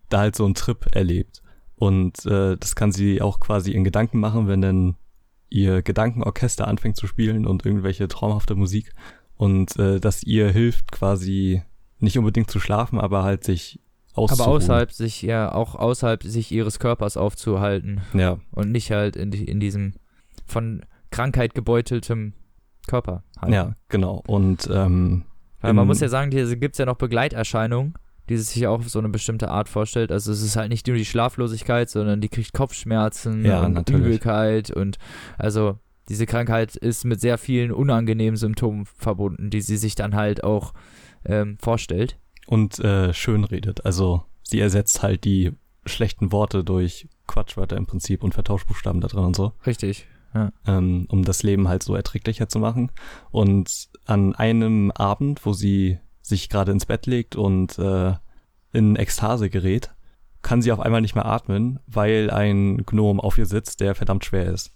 [0.10, 1.42] da halt so einen Trip erlebt.
[1.76, 4.96] Und äh, das kann sie auch quasi in Gedanken machen, wenn dann
[5.52, 8.94] ihr Gedankenorchester anfängt zu spielen und irgendwelche traumhafte Musik.
[9.36, 11.62] Und äh, das ihr hilft quasi
[12.00, 13.80] nicht unbedingt zu schlafen, aber halt sich
[14.14, 14.46] auszuruhen.
[14.46, 19.32] Aber außerhalb sich, ja, auch außerhalb sich ihres Körpers aufzuhalten Ja, und nicht halt in,
[19.32, 19.94] in diesem
[20.46, 22.34] von Krankheit gebeuteltem
[22.88, 23.54] Körper halten.
[23.54, 24.24] ja, genau.
[24.26, 25.26] Und ähm,
[25.60, 27.94] Weil man muss ja sagen, hier gibt es ja noch Begleiterscheinungen,
[28.30, 30.12] die sie sich auch auf so eine bestimmte Art vorstellt.
[30.12, 34.06] Also es ist halt nicht nur die Schlaflosigkeit, sondern die kriegt Kopfschmerzen Ja, und natürlich.
[34.06, 34.98] Übelkeit und
[35.38, 35.78] also
[36.10, 40.74] diese Krankheit ist mit sehr vielen unangenehmen Symptomen verbunden, die sie sich dann halt auch
[41.26, 42.18] ähm, vorstellt.
[42.48, 43.86] und äh, schön redet.
[43.86, 45.52] Also sie ersetzt halt die
[45.86, 50.08] schlechten Worte durch Quatschwörter im Prinzip und Vertauschbuchstaben da drin und so, Richtig.
[50.68, 52.92] ähm, um das Leben halt so erträglicher zu machen.
[53.32, 56.00] Und an einem Abend, wo sie
[56.32, 58.14] sich gerade ins Bett legt und äh,
[58.74, 59.92] in Ekstase gerät,
[60.42, 64.26] kann sie auf einmal nicht mehr atmen, weil ein Gnom auf ihr sitzt, der verdammt
[64.26, 64.72] schwer ist.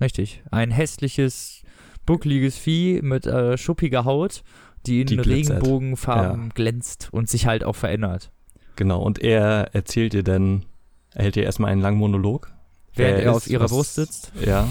[0.00, 0.42] Richtig.
[0.50, 1.62] Ein hässliches,
[2.06, 4.42] buckliges Vieh mit äh, schuppiger Haut,
[4.86, 5.16] die in Die.
[5.18, 8.32] Regenbogenfarben glänzt und sich halt auch verändert.
[8.76, 10.64] Genau, und er erzählt ihr dann,
[11.12, 12.50] er hält ihr erstmal einen langen Monolog.
[12.94, 14.32] Während er ist, auf ihrer was- Brust sitzt.
[14.44, 14.68] Ja.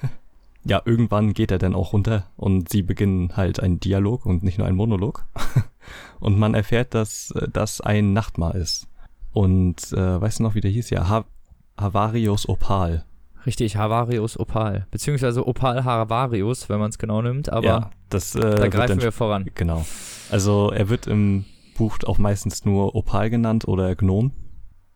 [0.64, 4.56] ja, irgendwann geht er dann auch runter und sie beginnen halt einen Dialog und nicht
[4.58, 5.26] nur einen Monolog.
[6.22, 8.88] und man erfährt, dass äh, das ein Nachtmahl ist.
[9.32, 10.90] Und äh, weißt du noch, wie der hieß?
[10.90, 11.24] Ja, ha
[11.78, 13.04] Havarius Opal.
[13.44, 14.86] Richtig, Havarius Opal.
[14.90, 19.10] Beziehungsweise Opal Havarius, wenn man es genau nimmt, aber ja, das äh, da greifen wir
[19.10, 19.50] voran.
[19.54, 19.84] Genau.
[20.30, 21.44] Also er wird im
[21.76, 24.32] Buch auch meistens nur Opal genannt oder Gnom.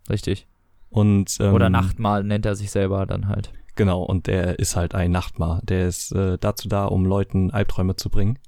[0.09, 0.47] Richtig.
[0.89, 3.53] Und, ähm, Oder Nachtmahl nennt er sich selber dann halt.
[3.75, 5.61] Genau, und der ist halt ein Nachtmar.
[5.65, 8.39] Der ist äh, dazu da, um Leuten Albträume zu bringen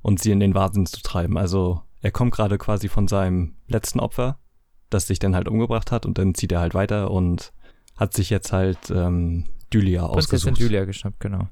[0.00, 1.36] und sie in den Wahnsinn zu treiben.
[1.36, 4.38] Also er kommt gerade quasi von seinem letzten Opfer,
[4.90, 7.52] das sich dann halt umgebracht hat und dann zieht er halt weiter und
[7.96, 10.58] hat sich jetzt halt ähm, Dylia Prinzessin ausgesucht.
[10.58, 11.48] Julia geschnappt, genau.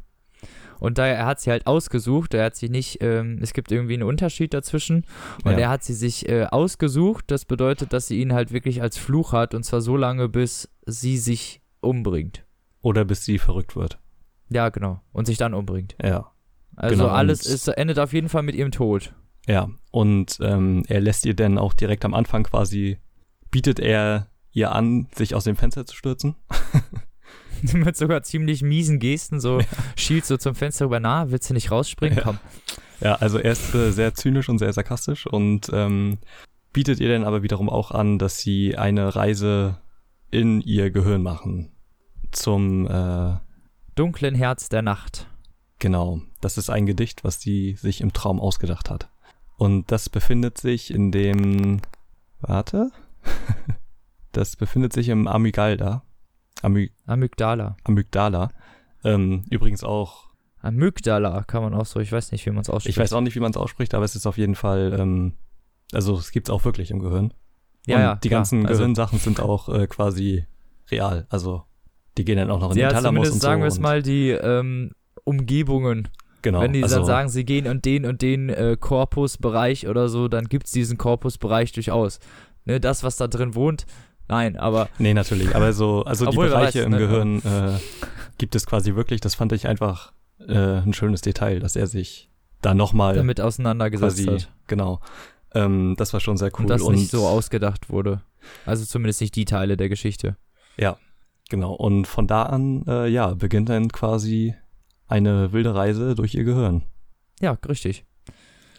[0.78, 3.94] Und da er hat sie halt ausgesucht, er hat sie nicht, ähm, es gibt irgendwie
[3.94, 5.06] einen Unterschied dazwischen.
[5.42, 5.58] Und Ja.
[5.58, 7.24] er hat sie sich äh, ausgesucht.
[7.28, 10.68] Das bedeutet, dass sie ihn halt wirklich als Fluch hat und zwar so lange, bis
[10.84, 12.44] sie sich umbringt.
[12.82, 13.98] Oder bis sie verrückt wird.
[14.50, 15.00] Ja, genau.
[15.12, 15.96] Und sich dann umbringt.
[16.02, 16.30] Ja.
[16.76, 19.14] Also Genau, alles ist, endet auf jeden Fall mit ihrem Tod.
[19.48, 19.70] Ja.
[19.96, 22.98] Und ähm, er lässt ihr dann auch direkt am Anfang quasi,
[23.50, 26.34] bietet er ihr an, sich aus dem Fenster zu stürzen.
[27.72, 29.58] mit sogar ziemlich miesen Gesten, so
[29.96, 32.18] schielt so zum Fenster rüber, na, willst du nicht rausspringen?
[32.18, 32.24] Ja.
[32.24, 32.38] Komm.
[33.00, 36.18] Ja, also er ist äh, sehr zynisch und sehr sarkastisch und ähm,
[36.74, 39.78] bietet ihr dann aber wiederum auch an, dass sie eine Reise
[40.30, 41.72] in ihr Gehirn machen.
[42.32, 43.36] Zum, äh,
[43.94, 45.26] Dunklen Herz der Nacht.
[45.78, 49.08] genau, das ist ein Gedicht, was sie sich im Traum ausgedacht hat.
[49.56, 51.80] Und das befindet sich in dem,
[52.40, 52.90] warte,
[54.32, 57.76] das befindet sich im Amygdala.Amy, Amygdala.
[57.84, 58.50] Amygdala.
[59.04, 60.26] Ähm, übrigens auch
[60.60, 62.96] Amygdala kann man auch so, ich weiß nicht, wie man es ausspricht.
[62.96, 65.32] Ich weiß auch nicht, wie man es ausspricht, aber es ist auf jeden Fall, ähm,
[65.92, 67.32] also es gibt's auch wirklich im Gehirn.
[67.86, 70.44] Ja, Und ja, die ganzen Also- Gehirnsachen sind auch äh, quasi
[70.90, 71.26] real.
[71.30, 71.62] Also
[72.18, 73.46] die gehen dann auch noch in Ja, den Thalamus zumindest und so.
[73.46, 74.90] sagen wir es mal, die ähm,
[75.24, 76.08] Umgebungen.
[76.46, 76.60] Genau.
[76.60, 80.28] Wenn die also, dann sagen, sie gehen und den und den äh, Korpusbereich oder so,
[80.28, 82.20] dann gibt es diesen Korpusbereich durchaus.
[82.66, 83.84] Ne, das, was da drin wohnt,
[84.28, 85.56] nein, aber Nee, natürlich.
[85.56, 87.72] Aber so, also die Bereiche weiß, im ne, Gehirn, äh,
[88.38, 92.30] gibt es quasi wirklich, das fand ich einfach äh, ein schönes Detail, dass er sich
[92.62, 94.48] da nochmal damit auseinandergesetzt quasi, hat.
[94.68, 95.00] genau.
[95.52, 96.60] Ähm, das war schon sehr cool.
[96.60, 98.20] Und das nicht so ausgedacht wurde.
[98.66, 100.36] Also zumindest nicht die Teile der Geschichte.
[100.76, 100.96] Ja,
[101.48, 101.72] genau.
[101.72, 104.54] Und von da an, äh, ja, beginnt dann quasi
[105.08, 106.82] eine wilde Reise durch ihr Gehirn.
[107.40, 108.04] Ja, richtig.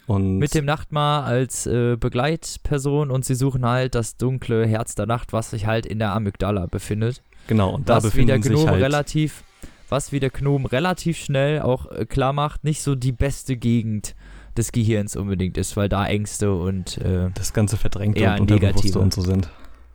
[0.06, 5.06] Und Mit dem Nachtmar als äh, Begleitperson und sie suchen halt das dunkle Herz der
[5.06, 7.22] Nacht, was sich halt in der Amygdala befindet.
[7.46, 9.44] genau, und da was wie der befinden sich Gnome halt relativ,
[9.90, 14.14] was wie der Gnome relativ schnell auch äh, klar macht, nicht so die beste Gegend
[14.56, 18.98] des Gehirns unbedingt ist, weil da Ängste und äh, das ganze Verdrängte und Unterbewusste negative.
[18.98, 19.50] und so sind.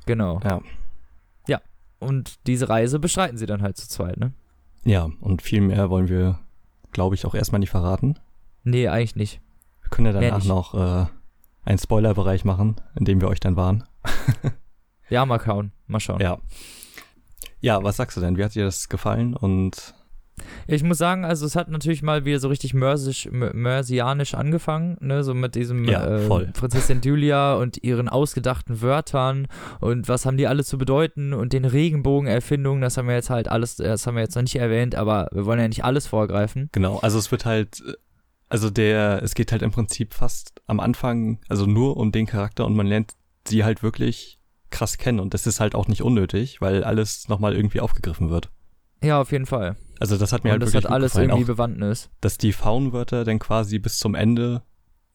[0.06, 0.40] genau.
[0.44, 0.62] Ja.
[2.04, 4.34] Und diese Reise beschreiten sie dann halt zu zweit, ne?
[4.86, 6.40] Ja, und viel mehr wollen wir,
[6.92, 8.20] glaube ich, auch erstmal nicht verraten.
[8.64, 9.42] Nee, eigentlich nicht.
[9.82, 11.06] Wir können ja danach noch äh,
[11.64, 13.84] einen Spoilerbereich machen, in dem wir euch dann waren.
[15.10, 15.72] Ja, mal schauen.
[15.88, 16.22] Mal schauen.
[16.22, 16.40] Ja.
[17.60, 18.38] Ja, was sagst du denn?
[18.38, 19.36] Wie hat dir das gefallen?
[19.36, 19.94] Und
[20.68, 24.98] Ich muss sagen, also es hat natürlich mal wieder so richtig mörsisch, mö- mörsianisch angefangen,
[25.00, 26.46] ne, so mit diesem Ja, äh.
[26.54, 29.48] Prinzessin Julia und ihren ausgedachten Wörtern
[29.80, 33.48] und was haben die alle zu bedeuten und den Regenbogenerfindungen, das haben wir jetzt halt
[33.48, 36.70] alles, das haben wir jetzt noch nicht erwähnt, aber wir wollen ja nicht alles vorgreifen.
[36.72, 37.84] genau, also es wird halt,
[38.50, 42.66] also der, es geht halt im Prinzip fast am Anfang, also nur um den Charakter
[42.66, 43.14] und man lernt
[43.48, 44.40] sie halt wirklich
[44.72, 48.50] krass kennen und das ist halt auch nicht unnötig, weil alles nochmal irgendwie aufgegriffen wird.
[49.04, 49.76] Ja, auf jeden Fall.
[50.04, 51.30] Also das hat mir und halt das wirklich hat alles gefallen.
[51.30, 52.10] irgendwie auch, Bewandtnis.
[52.22, 54.62] dass die Faunwörter dann quasi bis zum Ende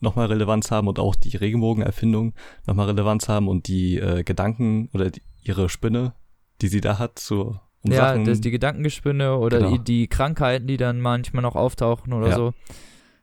[0.00, 2.32] nochmal Relevanz haben und auch die Regenbogenerfindung
[2.66, 6.14] nochmal Relevanz haben und die äh, Gedanken oder die, ihre Spinne,
[6.62, 8.24] die sie da hat, so um ja, Sachen.
[8.24, 9.70] das, die Gedankengespinne oder Genau.
[9.72, 12.34] die, die Krankheiten, die dann manchmal noch auftauchen oder Ja.
[12.36, 12.54] so.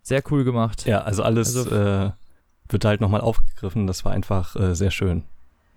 [0.04, 0.86] Sehr cool gemacht.
[0.86, 2.12] ja, also alles Also- äh,
[2.70, 3.88] wird halt nochmal aufgegriffen.
[3.88, 5.24] Das war einfach äh, sehr schön.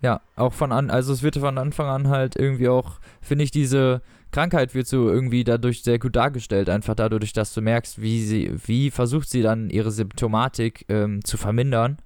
[0.01, 3.51] Ja, auch von an, also es wird von Anfang an halt irgendwie auch, finde ich,
[3.51, 8.23] diese Krankheit wird so irgendwie dadurch sehr gut dargestellt, einfach dadurch, dass du merkst, wie
[8.23, 11.97] sie, wie versucht sie dann ihre Symptomatik ähm, zu vermindern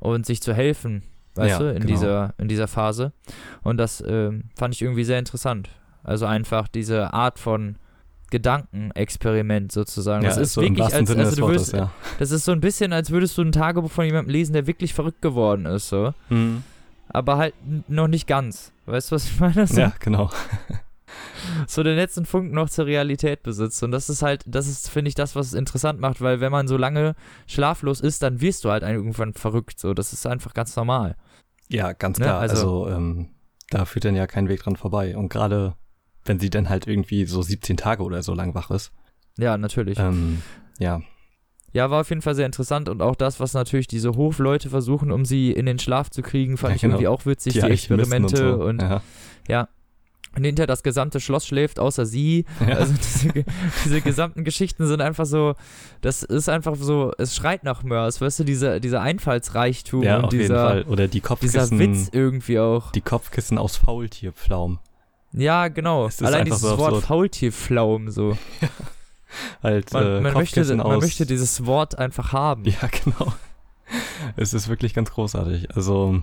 [0.00, 1.02] und sich zu helfen,
[1.36, 1.86] weißt Ja, du, in genau.
[1.86, 3.12] dieser, in dieser Phase.
[3.62, 5.68] Und das ähm, fand ich irgendwie sehr interessant.
[6.02, 7.76] Also einfach diese Art von
[8.30, 10.24] Gedankenexperiment sozusagen.
[10.24, 11.90] das ja, ist so wirklich, als, also du Wortes, würdest, ja.
[12.18, 14.94] das ist so ein bisschen, als würdest du ein Tagebuch von jemandem lesen, der wirklich
[14.94, 16.62] verrückt geworden ist, so Mhm.
[17.08, 17.54] aber halt
[17.88, 18.72] noch nicht ganz.
[18.86, 19.66] Weißt du, was ich meine?
[19.66, 20.30] So, Ja, genau.
[21.66, 23.82] So den letzten Funken noch zur Realität besitzt.
[23.82, 26.52] Und das ist halt, das ist, finde ich, das, was es interessant macht, weil wenn
[26.52, 27.14] man so lange
[27.46, 29.78] schlaflos ist, dann wirst du halt irgendwann verrückt.
[29.78, 31.16] So, das ist einfach ganz normal.
[31.68, 32.40] Ja, ganz Ne, klar.
[32.40, 33.28] also- also ähm,
[33.70, 35.16] da führt dann ja kein Weg dran vorbei.
[35.16, 35.74] Und gerade
[36.24, 38.92] wenn sie dann halt irgendwie so 17 Tage oder so lang wach ist.
[39.38, 39.98] Ja, natürlich.
[39.98, 40.42] Ähm,
[40.78, 41.00] ja,
[41.74, 45.12] Ja, war auf jeden Fall sehr interessant und auch das, was natürlich diese Hofleute versuchen,
[45.12, 46.94] um sie in den Schlaf zu kriegen, fand Ja, ich genau.
[46.94, 48.86] irgendwie auch witzig, die, Alchemisten Experimente und, und, so.
[48.86, 49.02] ja.
[49.48, 49.68] ja.
[50.36, 52.44] Und hinter das gesamte Schloss schläft, außer sie.
[52.60, 52.76] Ja.
[52.76, 53.44] Also diese,
[53.84, 55.54] diese gesamten Geschichten sind einfach so,
[56.00, 60.32] das ist einfach so, es schreit nach Mörs, weißt du, dieser, dieser Einfallsreichtum ja, und
[60.32, 60.86] dieser.
[60.88, 62.92] Oder die dieser Kopfkissen, Witz irgendwie auch.
[62.92, 64.78] die Kopfkissen aus Faultierpflaumen.
[65.32, 66.08] Ja, genau.
[66.22, 67.04] Allein dieses so Wort absurd.
[67.04, 68.36] Faultierflaum so.
[69.62, 71.02] Halt Man, äh, man, möchte, Kopfkissen man aus.
[71.02, 72.64] möchte dieses Wort einfach haben.
[72.64, 73.32] ja, genau.
[74.36, 75.74] es ist wirklich ganz großartig.
[75.76, 76.22] Also,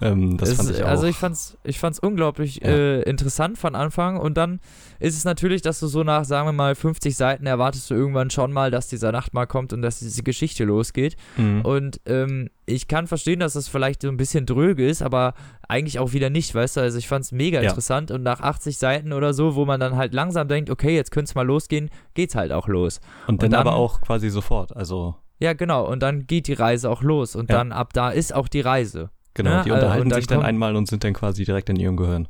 [0.00, 0.88] ähm, das Es fand ich auch.
[0.88, 2.68] Also ich fand's, ich fand's unglaublich Ja.
[2.68, 4.60] äh, interessant von Anfang und dann
[4.98, 8.30] ist es natürlich, dass du so nach, sagen wir mal, 50 Seiten erwartest du irgendwann
[8.30, 11.16] schon mal, dass dieser Nachtmahl kommt und dass diese Geschichte losgeht.
[11.36, 11.60] Mhm.
[11.62, 15.34] Und ähm, ich kann verstehen, dass das vielleicht so ein bisschen dröge ist, aber
[15.68, 16.80] eigentlich auch wieder nicht, weißt du?
[16.80, 17.68] Also ich fand's mega Ja.
[17.70, 21.10] interessant und nach 80 Seiten oder so, wo man dann halt langsam denkt, okay, jetzt
[21.10, 23.00] könnte es mal losgehen, geht's halt auch los.
[23.26, 24.74] und dann, und dann- aber auch quasi sofort.
[24.76, 25.84] Also, Ja, genau.
[25.90, 27.56] Und dann geht die Reise auch los und Ja.
[27.56, 29.10] dann ab da ist auch die Reise.
[29.34, 31.76] Genau, Ja, die äh, unterhalten dann sich dann einmal und sind dann quasi direkt in
[31.76, 32.28] ihrem Gehirn.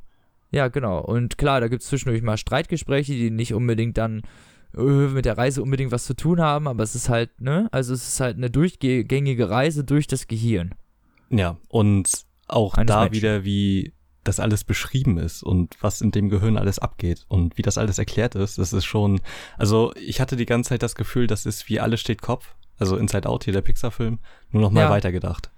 [0.50, 1.00] Ja, genau.
[1.00, 4.22] Und klar, da gibt es zwischendurch mal Streitgespräche, die nicht unbedingt dann
[4.76, 7.68] äh, mit der Reise unbedingt was zu tun haben, aber es ist halt, ne?
[7.72, 10.74] Also es ist halt eine durchgängige Reise durch das Gehirn.
[11.30, 12.10] Ja, und
[12.48, 13.14] auch Eines da Menschen.
[13.14, 17.62] wieder, wie das alles beschrieben ist und was in dem Gehirn alles abgeht und wie
[17.62, 19.20] das alles erklärt ist, das ist schon,
[19.58, 22.96] also ich hatte die ganze Zeit das Gefühl, das ist wie alles steht Kopf, also
[22.96, 24.18] Inside Out hier, der Pixar-Film,
[24.50, 24.90] nur noch mal Ja.
[24.90, 25.50] weitergedacht.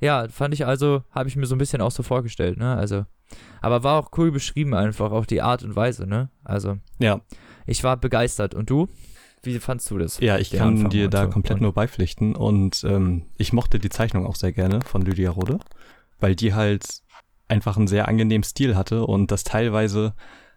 [0.00, 2.74] Ja, fand ich also, habe ich mir so ein bisschen auch so vorgestellt, ne?
[2.76, 3.04] Also,
[3.60, 6.30] aber war auch cool beschrieben einfach, auch die Art und Weise, ne?
[6.44, 7.20] Also, Ja,
[7.66, 8.54] ich war begeistert.
[8.54, 8.88] Und du?
[9.42, 10.18] Wie fandst du das?
[10.20, 11.30] ja, ich kann Anfang dir da so.
[11.30, 15.30] komplett Und- nur beipflichten und ähm, ich mochte die Zeichnung auch sehr gerne von Lydia
[15.30, 15.58] Rode,
[16.18, 16.86] weil die halt
[17.48, 20.14] einfach einen sehr angenehmen Stil hatte und das teilweise,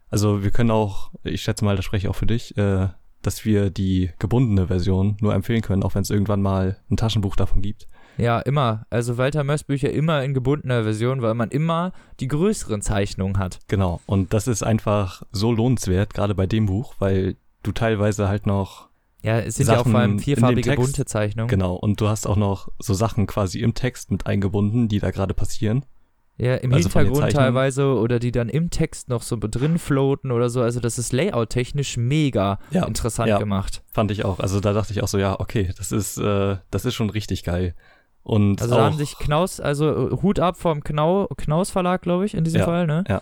[0.09, 2.89] also wir können auch, ich schätze mal, das spreche ich auch für dich, äh,
[3.21, 7.37] dass wir die gebundene Version nur empfehlen können, auch wenn es irgendwann mal ein Taschenbuch
[7.37, 7.87] davon gibt.
[8.17, 8.85] Ja, immer.
[8.89, 13.59] Also Walter Mörs Bücher immer in gebundener Version, weil man immer die größeren Zeichnungen hat.
[13.67, 14.01] Genau.
[14.05, 18.89] Und das ist einfach so lohnenswert, gerade bei dem Buch, weil du teilweise halt noch
[19.23, 20.77] Ja, es sind ja auch Sachen vor allem vierfarbige Text.
[20.83, 21.47] bunte Zeichnungen.
[21.49, 25.11] Genau, und du hast auch noch so Sachen quasi im Text mit eingebunden, die da
[25.11, 25.85] gerade passieren.
[26.35, 30.49] Ja, im Also Hintergrund teilweise oder die dann im Text noch so drin floaten oder
[30.49, 30.61] so.
[30.61, 33.37] Also das ist layout-technisch mega Ja, interessant ja.
[33.37, 33.83] gemacht.
[33.93, 34.39] Fand ich auch.
[34.39, 37.43] Also da dachte ich auch so, ja, okay, das ist, äh, das ist schon richtig
[37.43, 37.75] geil.
[38.23, 42.25] Und Also da haben sich Knaus, also äh, Hut ab vom Knau, Knaus Verlag, glaube
[42.25, 43.03] ich, in diesem Ja, Fall, ne?
[43.09, 43.21] ja.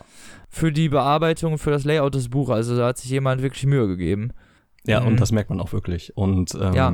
[0.49, 2.53] Für die Bearbeitung für das Layout des Buches.
[2.55, 4.31] Also da hat sich jemand wirklich Mühe gegeben.
[4.85, 5.07] ja, Mhm.
[5.07, 6.15] und das merkt man auch wirklich.
[6.17, 6.93] Und ähm, Ja.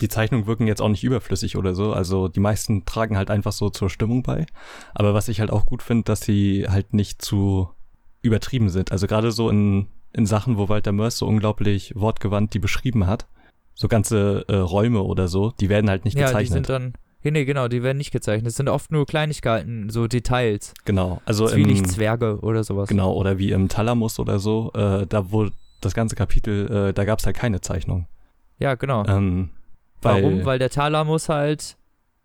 [0.00, 1.92] die Zeichnungen wirken jetzt auch nicht überflüssig oder so.
[1.92, 4.46] Also die meisten tragen halt einfach so zur Stimmung bei.
[4.94, 7.68] Aber was ich halt auch gut finde, dass sie halt nicht zu
[8.22, 8.92] übertrieben sind.
[8.92, 13.26] Also gerade so in, in Sachen, wo Walter Mörs so unglaublich wortgewandt die beschrieben hat.
[13.74, 16.66] So ganze äh, Räume oder so, die werden halt nicht ja, die gezeichnet.
[16.66, 16.92] sind dann.
[17.24, 18.48] Nee, genau, die werden nicht gezeichnet.
[18.48, 20.74] Es sind oft nur Kleinigkeiten, so Details.
[20.84, 21.22] genau.
[21.24, 22.88] Also im, Zwielichtzwerge oder sowas.
[22.88, 25.48] Genau, oder wie im Thalamus oder so, äh, da wo
[25.80, 28.06] das ganze Kapitel, äh, da gab's halt keine Zeichnung.
[28.58, 29.04] Ja, genau.
[29.06, 29.50] Ähm,
[30.00, 30.44] weil, Warum?
[30.44, 31.76] Weil der Thalamus halt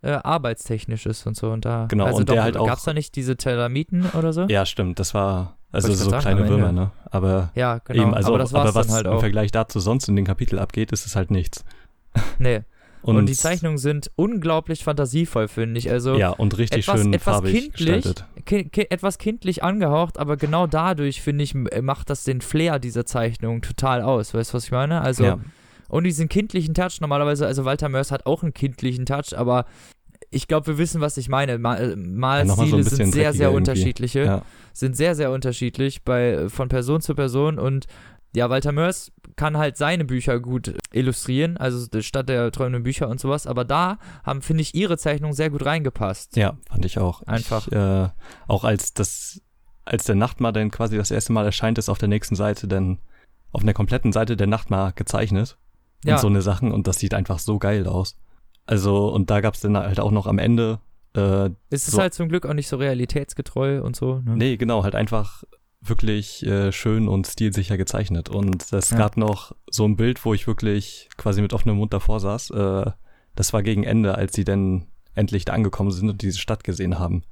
[0.01, 1.51] äh, arbeitstechnisch ist und so.
[1.51, 4.33] Und da, Genau, also und doch, der halt auch- Gab's da nicht diese Telamiten oder
[4.33, 4.43] so?
[4.47, 6.91] Ja, stimmt, das war, also so sagen, kleine Würmer, ne?
[7.09, 8.01] Aber Ja, genau.
[8.03, 9.19] eben, also, aber war's was halt im.
[9.19, 11.63] Vergleich dazu sonst in den Kapitel abgeht, ist es halt nichts.
[12.39, 12.61] Nee.
[13.01, 15.89] Und, Und, die Zeichnungen sind unglaublich fantasievoll, finde ich.
[15.89, 18.05] Also Ja, und richtig etwas, schön etwas kindlich,
[18.45, 23.05] ki ki etwas kindlich angehaucht, aber genau dadurch, finde ich, macht das den Flair dieser
[23.05, 24.33] Zeichnung total aus.
[24.33, 25.01] Weißt du, was ich meine?
[25.01, 25.39] Also, ja,
[25.89, 29.65] und diesen kindlichen Touch normalerweise, also Walter Mörs hat auch einen kindlichen Touch, aber
[30.29, 31.53] ich glaube, wir wissen, was ich meine.
[31.53, 34.23] Äh, so Malstile ein bisschen sind sehr, sehr unterschiedliche.
[34.23, 34.41] ja,
[34.73, 37.85] sind sehr, sehr unterschiedlich bei, von Person zu Person und
[38.35, 43.19] ja, Walter Mörs kann halt seine Bücher gut illustrieren, also statt der träumenden Bücher und
[43.21, 46.35] sowas, aber da haben, finde ich, ihre Zeichnungen sehr gut reingepasst.
[46.35, 47.21] ja, fand ich auch.
[47.23, 47.67] Einfach.
[47.67, 48.09] Ich, äh,
[48.47, 49.41] auch als das,
[49.85, 52.97] als der Nachtmar dann quasi das erste Mal erscheint, ist auf der nächsten Seite dann
[53.53, 55.57] auf einer kompletten Seite der Nachtmar gezeichnet.
[56.03, 56.17] und Ja.
[56.19, 58.17] so eine Sachen und das sieht einfach so geil aus.
[58.67, 60.79] Also, und da gab's dann halt auch noch am Ende,
[61.15, 64.19] äh, Es ist so- halt zum Glück auch nicht so realitätsgetreu und so.
[64.19, 64.35] Ne?
[64.35, 65.43] nee, genau, halt einfach
[65.81, 68.29] wirklich äh, schön und stilsicher gezeichnet.
[68.29, 68.97] Und es Ja.
[68.97, 72.49] gab noch so ein Bild, wo ich wirklich quasi mit offenem Mund davor saß.
[72.51, 72.91] Äh,
[73.35, 76.99] das war gegen Ende, als sie dann endlich da angekommen sind und diese Stadt gesehen
[76.99, 77.23] haben.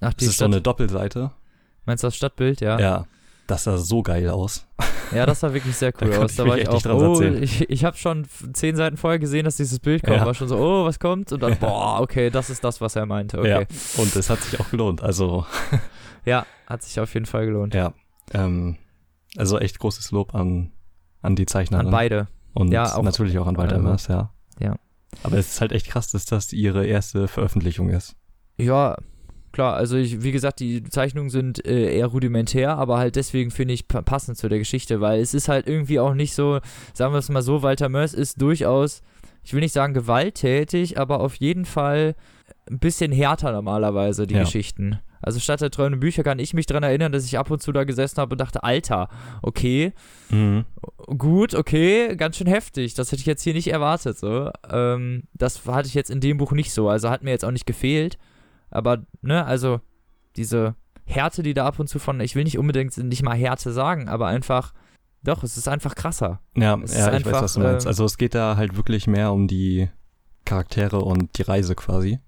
[0.00, 1.30] Ach, Das die ist so eine Doppelseite.
[1.84, 2.60] meinst du das Stadtbild?
[2.60, 2.78] Ja.
[2.78, 3.06] Ja.
[3.46, 4.64] Das sah so geil aus.
[5.12, 6.30] Ja, das sah wirklich sehr Da cool konnte aus.
[6.30, 9.56] ich Da war ich auch, oh, ich, ich habe schon zehn Seiten vorher gesehen, dass
[9.56, 10.16] dieses Bild kommt.
[10.18, 10.24] Ja.
[10.26, 11.32] War schon so, oh, was kommt?
[11.32, 13.38] Und dann, boah, okay, das ist das, was er meinte.
[13.38, 13.48] Okay.
[13.48, 13.58] Ja.
[14.02, 15.02] Und es hat sich auch gelohnt.
[15.02, 15.44] Also,
[16.24, 17.74] Ja, hat sich auf jeden Fall gelohnt.
[17.74, 17.92] ja.
[18.32, 18.76] Ähm,
[19.36, 20.72] also echt großes Lob an,
[21.22, 21.86] an die Zeichnerin.
[21.86, 22.28] An beide.
[22.54, 24.32] Und Ja, auch- natürlich auch an Walter also, Mörs, ja.
[24.58, 24.76] ja.
[25.22, 28.14] Aber es ist halt echt krass, dass das ihre erste Veröffentlichung ist.
[28.56, 28.96] Ja,
[29.52, 33.74] klar, also ich, wie gesagt, die Zeichnungen sind äh, eher rudimentär, aber halt deswegen finde
[33.74, 36.60] ich pa- passend zu der Geschichte, weil es ist halt irgendwie auch nicht so,
[36.92, 39.02] sagen wir es mal so, Walter Mörs ist durchaus,
[39.42, 42.14] ich will nicht sagen gewalttätig, aber auf jeden Fall
[42.70, 44.40] ein bisschen härter normalerweise, die Ja.
[44.44, 44.98] Geschichten.
[45.22, 47.72] Also statt der träumenden Bücher kann ich mich daran erinnern, dass ich ab und zu
[47.72, 49.08] da gesessen habe und dachte, Alter,
[49.42, 49.92] okay,
[50.30, 50.64] Mhm.
[51.18, 52.94] gut, okay, ganz schön heftig.
[52.94, 54.16] Das hätte ich jetzt hier nicht erwartet.
[54.16, 54.50] So.
[54.70, 56.88] Ähm, das hatte ich jetzt in dem Buch nicht so.
[56.88, 58.16] Also hat mir jetzt auch nicht gefehlt.
[58.70, 59.80] Aber, ne, also
[60.36, 63.72] diese Härte, die da ab und zu von, ich will nicht unbedingt nicht mal Härte
[63.72, 64.72] sagen, aber einfach,
[65.22, 66.40] doch, es ist einfach krasser.
[66.56, 67.84] Ja, Es ja ich einfach, weiß, was du meinst.
[67.84, 69.90] äh, Also es geht da halt wirklich mehr um die
[70.46, 72.20] Charaktere und die Reise quasi.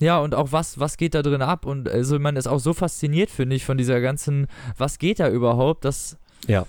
[0.00, 1.66] Ja, und auch was, was geht da drin ab?
[1.66, 5.28] Und also man ist auch so fasziniert, finde ich, von dieser ganzen, was geht da
[5.28, 6.66] überhaupt, dass, Ja.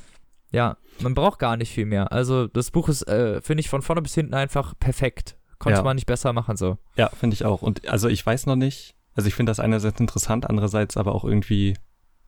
[0.52, 2.12] ja, man braucht gar nicht viel mehr.
[2.12, 5.38] Also das Buch ist, äh, finde ich, von vorne bis hinten einfach perfekt.
[5.58, 5.84] Konnte Ja.
[5.84, 6.78] man nicht besser machen, so.
[6.98, 7.62] Ja, finde ich auch.
[7.62, 11.24] Und also ich weiß noch nicht, also ich finde das einerseits interessant, andererseits aber auch
[11.24, 11.76] irgendwie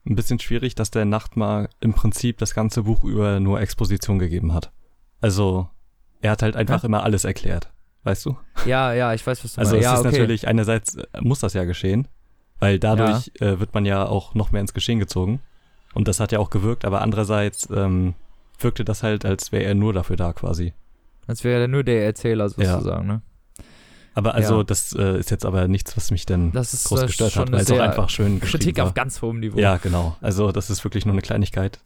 [0.06, 4.54] ein bisschen schwierig, dass der Nachtmar im Prinzip das ganze Buch über nur Exposition gegeben
[4.54, 4.72] hat.
[5.20, 5.68] Also
[6.20, 7.70] er hat halt einfach immer alles erklärt,
[8.08, 8.36] weißt du?
[8.64, 9.86] Ja, ja, ich weiß, was du Also meinst.
[9.86, 10.10] es Ja, ist okay.
[10.18, 12.08] natürlich, einerseits äh, muss das ja geschehen,
[12.58, 15.40] weil dadurch äh, wird man ja auch noch mehr ins Geschehen gezogen.
[15.94, 18.14] Und das hat ja auch gewirkt, aber andererseits ähm,
[18.58, 20.72] wirkte das halt, als wäre er nur dafür da quasi.
[21.26, 23.20] Als wäre er nur der Erzähler sozusagen, ne?
[24.14, 24.64] Aber also Ja.
[24.64, 27.52] das äh, ist jetzt aber nichts, was mich denn Das ist groß äh, gestört hat,
[27.52, 29.58] weil es auch einfach schön geschrieben Kritik auf ganz hohem Niveau.
[29.58, 30.16] Ja, genau.
[30.20, 31.78] Also das ist wirklich nur eine Kleinigkeit,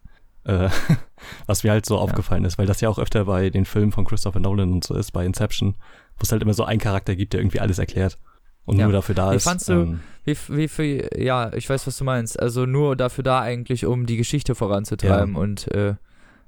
[0.45, 0.69] äh,
[1.47, 4.05] was mir halt so aufgefallen ist, weil das ja auch öfter bei den Filmen von
[4.05, 5.75] Christopher Nolan und so ist, bei Inception,
[6.17, 8.19] wo es halt immer so einen Charakter gibt, der irgendwie alles erklärt
[8.65, 8.85] und Ja.
[8.85, 9.45] nur dafür da Wie ist.
[9.45, 12.39] fandst du- ähm, Wie, wie viel, ja, ich weiß, was du meinst.
[12.39, 15.95] Also nur dafür da eigentlich, um die Geschichte voranzutreiben und äh,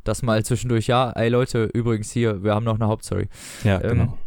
[0.05, 3.29] das mal zwischendurch, ja, ey Leute, übrigens hier, wir haben noch eine Hauptstory.
[3.65, 4.19] ja, ähm, genau.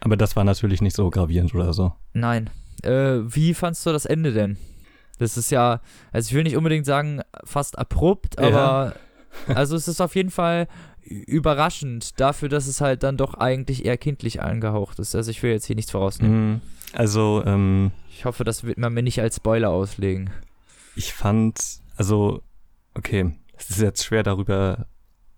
[0.00, 1.92] Aber das war natürlich nicht so gravierend oder so.
[2.12, 2.50] Nein.
[2.82, 4.56] Äh, wie fandst du das Ende denn?
[5.22, 5.80] Das ist ja,
[6.12, 8.46] also ich will nicht unbedingt sagen, fast abrupt, Ja.
[8.48, 8.94] aber
[9.54, 10.68] also es ist auf jeden Fall
[11.26, 15.14] überraschend dafür, dass es halt dann doch eigentlich eher kindlich angehaucht ist.
[15.14, 16.50] Also ich will jetzt hier nichts vorausnehmen.
[16.54, 16.60] Mhm.
[16.92, 20.30] Also, ähm, Ich hoffe, das wird man mir nicht als Spoiler auslegen.
[20.96, 21.58] ich fand,
[21.96, 22.42] also,
[22.94, 24.86] okay, es ist jetzt schwer darüber,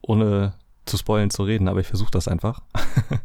[0.03, 0.55] ohne
[0.85, 2.63] zu spoilen zu reden, aber ich versuche das einfach.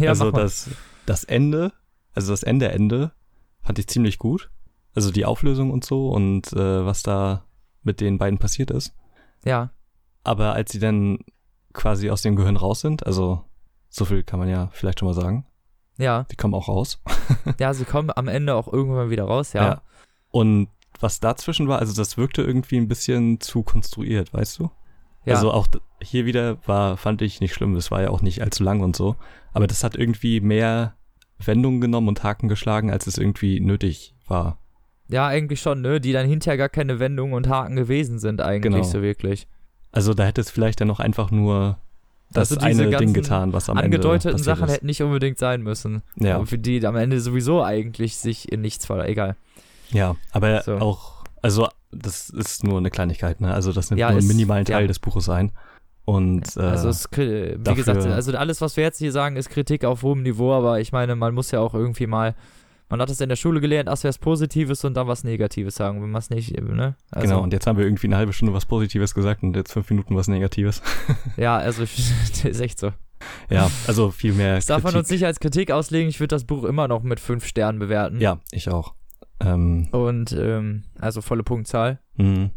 [0.00, 0.68] Ja, also das,
[1.06, 1.72] das Ende,
[2.14, 3.12] also das Ende Ende
[3.62, 4.50] fand ich ziemlich gut.
[4.94, 7.44] Also die Auflösung und so und äh, was da
[7.82, 8.94] mit den beiden passiert ist.
[9.44, 9.70] Ja,
[10.24, 11.20] Aber als sie dann
[11.72, 13.44] quasi aus dem Gehirn raus sind, also
[13.88, 15.46] so viel kann man ja vielleicht schon mal sagen,
[15.96, 16.24] ja.
[16.30, 17.00] die kommen auch raus.
[17.58, 19.62] Ja, sie kommen am Ende auch irgendwann wieder raus, ja.
[19.62, 19.82] Ja.
[20.30, 20.68] Und
[21.00, 24.70] was dazwischen war, also das wirkte irgendwie ein bisschen zu konstruiert, weißt du?
[25.24, 25.34] Ja.
[25.34, 25.66] Also auch
[26.02, 28.96] hier wieder war, fand ich nicht schlimm, das war ja auch nicht allzu lang und
[28.96, 29.16] so.
[29.52, 30.94] Aber das hat irgendwie mehr
[31.38, 34.58] Wendungen genommen und Haken geschlagen, als es irgendwie nötig war.
[35.08, 36.00] Ja, eigentlich schon, ne?
[36.00, 38.82] Die dann hinterher gar keine Wendungen und Haken gewesen sind, eigentlich Genau.
[38.84, 39.46] so wirklich.
[39.92, 41.78] Also da hätte es vielleicht dann noch einfach nur
[42.30, 45.62] das Also eine Ding getan, was am Angedeuteten Ende Sachen passiert hätten nicht unbedingt sein
[45.62, 46.02] müssen.
[46.16, 46.44] Ja.
[46.44, 49.08] Für die am Ende sowieso eigentlich sich in nichts ver...
[49.08, 49.36] Egal.
[49.86, 49.94] ist.
[49.94, 50.74] Ja, aber So.
[50.76, 53.54] auch, also das ist nur eine Kleinigkeit, ne?
[53.54, 54.86] Also das nimmt Ja, nur einen ist- minimalen Teil ja.
[54.86, 55.52] des Buches ein.
[56.04, 59.84] Und äh, also es, wie gesagt, also alles, was wir jetzt hier sagen, ist Kritik
[59.86, 62.34] auf hohem Niveau, aber ich meine, man muss ja auch irgendwie mal,
[62.90, 66.02] man hat es in der Schule gelernt, erst was Positives und dann was Negatives sagen,
[66.02, 66.96] wenn man es nicht, ne?
[67.10, 69.72] Also, genau, und jetzt haben wir irgendwie eine halbe Stunde was Positives gesagt und jetzt
[69.72, 70.82] fünf Minuten was Negatives.
[71.36, 72.92] Ja, also das ist echt so.
[73.50, 76.44] Ja, also viel mehr Das darf man uns nicht als Kritik auslegen, ich würde das
[76.44, 78.20] Buch immer noch mit fünf Sternen bewerten.
[78.20, 78.94] Ja, ich auch.
[79.40, 82.00] Ähm, Und, ähm, also volle Punktzahl.
[82.16, 82.50] mh,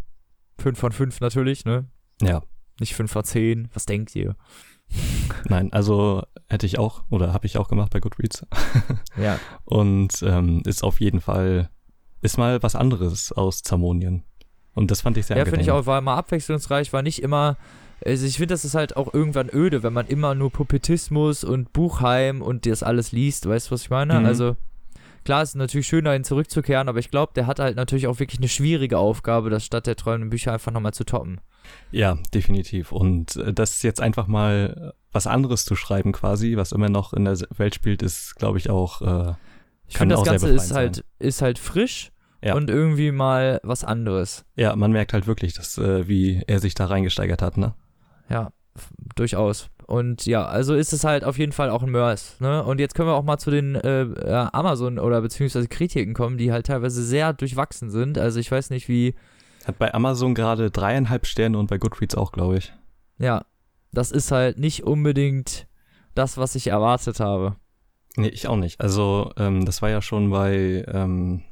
[0.59, 1.86] Fünf von fünf natürlich, ne?
[2.21, 2.43] ja,
[2.79, 3.69] Nicht fünf von zehn.
[3.73, 4.36] Was denkt ihr?
[5.49, 8.45] nein, also hätte ich auch oder habe ich auch gemacht bei Goodreads
[9.18, 9.39] Ja.
[9.66, 11.70] und ähm, ist auf jeden Fall
[12.22, 14.24] ist mal was anderes aus Zamonien
[14.74, 17.58] und das fand ich sehr Ja, finde ich auch, war mal abwechslungsreich, war nicht immer.
[18.04, 21.72] Also ich finde, das ist halt auch irgendwann öde, wenn man immer nur Puppetismus und
[21.74, 24.20] Buchheim und das alles liest, weißt du, was ich meine?
[24.20, 24.26] Mhm.
[24.26, 24.56] Also,
[25.24, 28.20] klar, es ist natürlich schön, dahin zurückzukehren, aber ich glaube, der hat halt natürlich auch
[28.20, 31.41] wirklich eine schwierige Aufgabe, das statt der träumenden Bücher einfach nochmal zu toppen.
[31.91, 32.91] Ja, definitiv.
[32.91, 37.26] Und äh, das jetzt einfach mal was anderes zu schreiben quasi, was immer noch in
[37.26, 39.34] der Welt spielt, ist, glaube ich, auch äh,
[39.88, 42.12] Ich finde, das Ganze ist befreiend halt, ist halt frisch
[42.43, 42.55] Ja.
[42.55, 44.45] und irgendwie mal was anderes.
[44.55, 47.74] ja, man merkt halt wirklich, dass äh, wie er sich da reingesteigert hat, ne?
[48.30, 48.51] Ja,
[49.16, 49.70] durchaus.
[49.86, 52.39] Und ja, also ist es halt auf jeden Fall auch ein Mörs.
[52.39, 52.64] Ne?
[52.64, 56.38] Und jetzt können wir auch mal zu den äh, äh, Amazon- oder beziehungsweise Kritiken kommen,
[56.38, 58.18] die halt teilweise sehr durchwachsen sind.
[58.18, 59.16] Also ich weiß nicht, wie,
[59.66, 62.72] Hat bei Amazon gerade dreieinhalb Sterne und bei Goodreads auch, glaube ich.
[63.18, 63.43] ja,
[63.92, 65.68] das ist halt nicht unbedingt
[66.16, 67.56] das, was ich erwartet habe.
[68.18, 68.82] Nee, ich auch nicht.
[68.82, 71.44] Also, ähm, das war ja schon bei, ähm,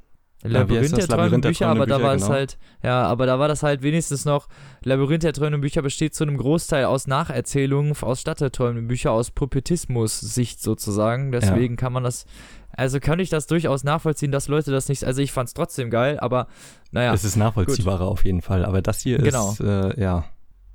[0.44, 2.34] Labyrinth der träumenden Bücher, aber da war Bücher, es genau.
[2.34, 4.48] halt, ja, aber da war das halt wenigstens noch,
[4.84, 9.12] Labyrinth der träumenden Bücher besteht zu einem Großteil aus Nacherzählungen aus Stadt der träumenden Bücher,
[9.12, 11.34] aus Puppetismus-Sicht sozusagen.
[11.34, 12.26] Deswegen kann man das,
[12.72, 15.90] also kann ich das durchaus nachvollziehen, dass Leute das nicht, also ich fand es trotzdem
[15.90, 16.48] geil, aber
[16.92, 17.14] naja.
[17.14, 18.64] es ist nachvollziehbarer auf jeden Fall.
[18.64, 19.52] Aber das hier Genau.
[19.52, 20.24] ist, äh, ja.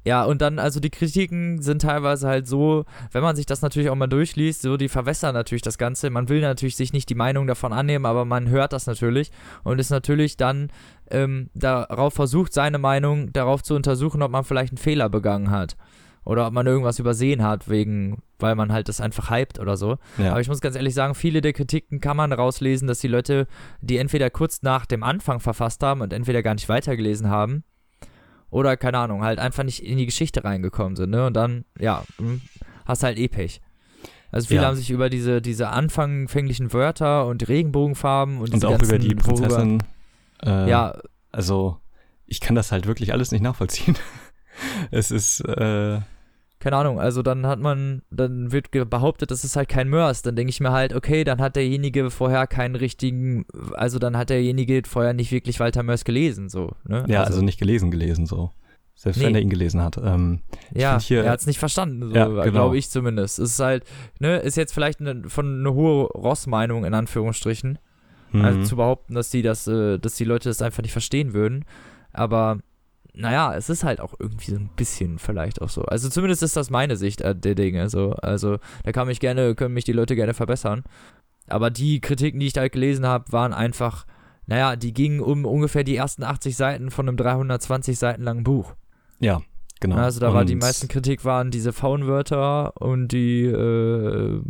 [0.05, 3.89] Ja, und dann, also die Kritiken sind teilweise halt so, wenn man sich das natürlich
[3.89, 6.11] auch mal durchliest, so, die verwässern natürlich das Ganze.
[6.11, 9.31] Man will natürlich sich nicht die Meinung davon annehmen, aber man hört das natürlich
[9.63, 10.69] und ist natürlich dann
[11.11, 15.77] ähm, darauf versucht, seine Meinung darauf zu untersuchen, ob man vielleicht einen Fehler begangen hat.
[16.27, 19.99] Oder ob man irgendwas übersehen hat, wegen, weil man halt das einfach hypt oder so.
[20.17, 20.31] ja.
[20.31, 23.47] Aber ich muss ganz ehrlich sagen, viele der Kritiken kann man rauslesen, dass die Leute,
[23.83, 27.65] die entweder kurz nach dem Anfang verfasst haben und entweder gar nicht weitergelesen haben
[28.55, 31.27] oder, keine Ahnung, halt einfach nicht in die Geschichte reingekommen sind, ne?
[31.27, 32.41] Und dann, ja, hm,
[32.87, 33.61] hast halt eh Pech.
[34.31, 34.69] Also viele Ja.
[34.69, 39.15] haben sich über diese, diese anfänglichen Wörter und Regenbogenfarben und, und auch ganzen, über die
[39.15, 39.83] Prinzessin.
[40.45, 40.97] Äh, ja,
[41.33, 41.79] Also,
[42.27, 43.97] ich kann das halt wirklich alles nicht nachvollziehen.
[44.93, 46.01] es ist, äh,
[46.65, 50.23] keine Ahnung, also dann hat man, dann wird behauptet, das ist halt kein Mörs.
[50.23, 53.45] Dann denke ich mir halt, okay, dann hat derjenige vorher keinen richtigen,
[53.75, 57.05] also dann hat derjenige vorher nicht wirklich Walter Mörs gelesen, so, ne?
[57.07, 58.51] ja, also, nicht gelesen, gelesen so.
[58.95, 59.27] Selbst Nee.
[59.27, 59.99] wenn er ihn gelesen hat.
[60.03, 60.41] Ähm,
[60.73, 62.51] ja, hier- er hat es nicht verstanden, so, Ja, genau.
[62.51, 63.39] glaube ich zumindest.
[63.41, 63.85] Es ist halt,
[64.19, 67.79] ne, ist jetzt vielleicht eine, von eine hohe Ross-Meinung in Anführungsstrichen,
[68.33, 68.65] also mhm.
[68.65, 71.67] zu behaupten, dass die das, äh, dass die Leute das einfach nicht verstehen würden.
[72.15, 72.61] Aber
[73.15, 75.83] naja, es ist halt auch irgendwie so ein bisschen vielleicht auch so.
[75.83, 77.89] Also zumindest ist das meine Sicht äh, der Dinge.
[77.89, 78.13] So.
[78.13, 80.83] Also da kann mich gerne, können mich die Leute gerne verbessern.
[81.49, 84.05] Aber die Kritiken, die ich da halt gelesen habe, waren einfach,
[84.47, 88.75] naja, die gingen um ungefähr die ersten 80 Seiten von einem 320 Seiten langen Buch.
[89.21, 89.41] ja,
[89.81, 89.97] genau.
[89.97, 94.41] Also da war die Und- meisten Kritik waren diese Faunwörter und die äh, äh,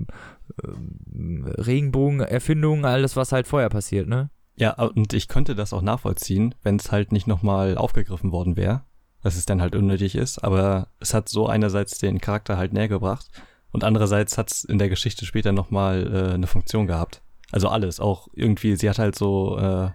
[1.59, 4.31] Regenbogen-Erfindungen, alles, was halt vorher passiert, ne?
[4.57, 8.85] Ja, und ich könnte das auch nachvollziehen, wenn es halt nicht nochmal aufgegriffen worden wäre,
[9.23, 12.89] dass es dann halt unnötig ist, aber es hat so einerseits den Charakter halt näher
[12.89, 13.29] gebracht
[13.73, 17.23] und andererseits hat es in der Geschichte später nochmal äh, eine Funktion gehabt.
[17.51, 19.91] Also alles, auch irgendwie, sie hat halt so äh,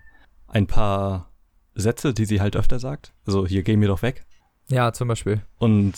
[0.47, 1.31] ein paar
[1.75, 3.13] Sätze, die sie halt öfter sagt.
[3.25, 4.25] Also hier gehen wir doch weg.
[4.67, 5.41] Ja, zum Beispiel.
[5.57, 5.93] Und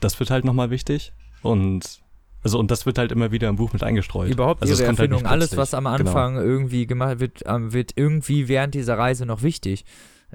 [0.00, 1.12] das wird halt nochmal wichtig.
[1.42, 2.00] Und
[2.48, 4.28] also und das wird halt immer wieder im Buch mit eingestreut.
[4.30, 5.94] Überhaupt also ihre halt Erfindung, nicht alles, was am Genau.
[5.96, 9.84] Anfang irgendwie gemacht wird, ähm, wird irgendwie während dieser Reise noch wichtig.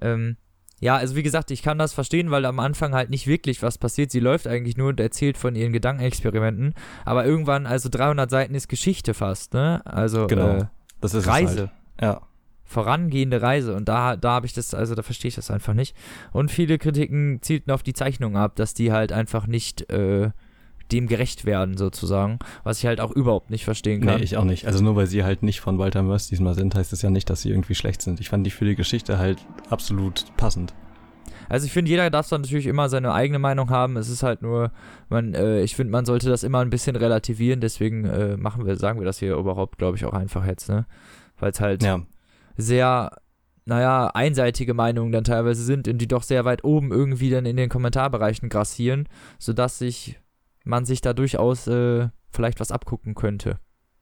[0.01, 0.37] Ähm,
[0.79, 3.77] ja, also wie gesagt, ich kann das verstehen, weil am Anfang halt nicht wirklich was
[3.77, 4.11] passiert.
[4.11, 6.73] Sie läuft eigentlich nur und erzählt von ihren Gedankenexperimenten.
[7.05, 9.81] Aber irgendwann, also 300 Seiten ist Geschichte fast, ne?
[9.85, 10.57] Also Genau.
[10.57, 10.65] äh,
[11.01, 11.59] Das ist Reise.
[11.59, 11.71] Halt.
[12.01, 12.21] Ja.
[12.65, 15.95] vorangehende Reise und da, da habe ich das, also da verstehe ich das einfach nicht.
[16.31, 20.31] Und viele Kritiken zielten auf die Zeichnung ab, dass die halt einfach nicht äh,
[20.93, 24.23] dem gerecht werden, sozusagen, was ich halt auch überhaupt nicht verstehen Nee, kann.
[24.23, 24.65] ich auch nicht.
[24.67, 27.29] Also nur weil sie halt nicht von Walter Mörs diesmal sind, heißt es ja nicht,
[27.29, 28.19] dass sie irgendwie schlecht sind.
[28.19, 29.39] Ich fand die für die Geschichte halt
[29.69, 30.73] absolut passend.
[31.49, 33.97] Also ich finde, jeder darf dann natürlich immer seine eigene Meinung haben.
[33.97, 34.71] Es ist halt nur,
[35.09, 37.59] man, äh, ich finde, man sollte das immer ein bisschen relativieren.
[37.59, 40.85] Deswegen äh, machen wir, sagen wir das hier überhaupt, glaube ich, auch einfach jetzt, ne?
[41.39, 42.01] Weil es halt Ja.
[42.55, 43.11] sehr,
[43.65, 47.57] naja, einseitige Meinungen dann teilweise sind und die doch sehr weit oben irgendwie dann in
[47.57, 50.19] den Kommentarbereichen grassieren, sodass sich
[50.63, 53.59] man sich da durchaus äh, vielleicht was abgucken könnte.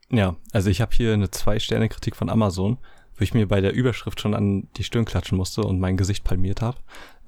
[0.10, 2.78] Ja, also ich habe hier eine Zwei-Sterne-Kritik von Amazon,
[3.16, 6.24] wo ich mir bei der Überschrift schon an die Stirn klatschen musste und mein Gesicht
[6.24, 6.78] palmiert habe.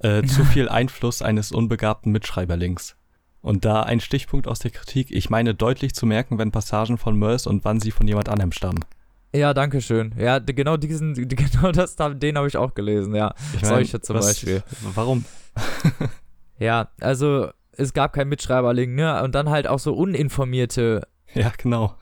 [0.00, 2.96] Äh, zu viel Einfluss eines unbegabten Mitschreiberlinks.
[3.40, 7.16] Und da ein Stichpunkt aus der Kritik, ich meine deutlich zu merken, wenn Passagen von
[7.18, 8.84] Mörs und wann sie von jemand anderem stammen.
[9.34, 10.14] Ja, danke schön.
[10.18, 13.34] Ja, genau diesen, genau das, da- den habe ich auch gelesen, ja.
[13.54, 14.62] Ich mein, Solche zum was- Beispiel.
[14.94, 15.24] Warum?
[16.58, 19.22] Ja, also es gab keinen Mitschreiberling, ne?
[19.22, 21.06] Und dann halt auch so uninformierte.
[21.34, 21.96] Ja, genau.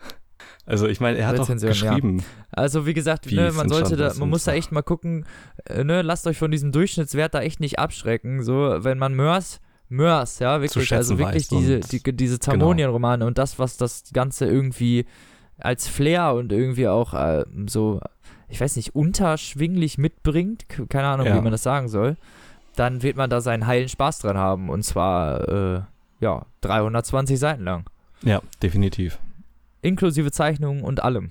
[0.65, 1.95] Also ich meine, er hat doch Rezension, ja.
[1.95, 2.25] geschrieben.
[2.51, 5.27] Also wie gesagt, Wie ne, man sollte da, man muss da echt mal gucken,
[5.65, 8.43] äh, ne, lasst euch von diesem Durchschnittswert da echt nicht abschrecken.
[8.43, 11.87] So, wenn man Mörs, Mörs, ja, wirklich, also wirklich diese, genau.
[11.91, 15.07] die, diese Zamonien-Romane und das, was das Ganze irgendwie
[15.59, 18.01] als Flair und irgendwie auch äh, so,
[18.49, 21.37] ich weiß nicht, unterschwinglich mitbringt, keine Ahnung, Ja.
[21.37, 22.17] wie man das sagen soll,
[22.77, 25.81] dann wird man da seinen heilen Spaß dran haben und zwar, äh,
[26.21, 27.85] ja, 320 Seiten lang.
[28.23, 29.19] Ja, definitiv.
[29.83, 31.31] Inklusive Zeichnungen und allem.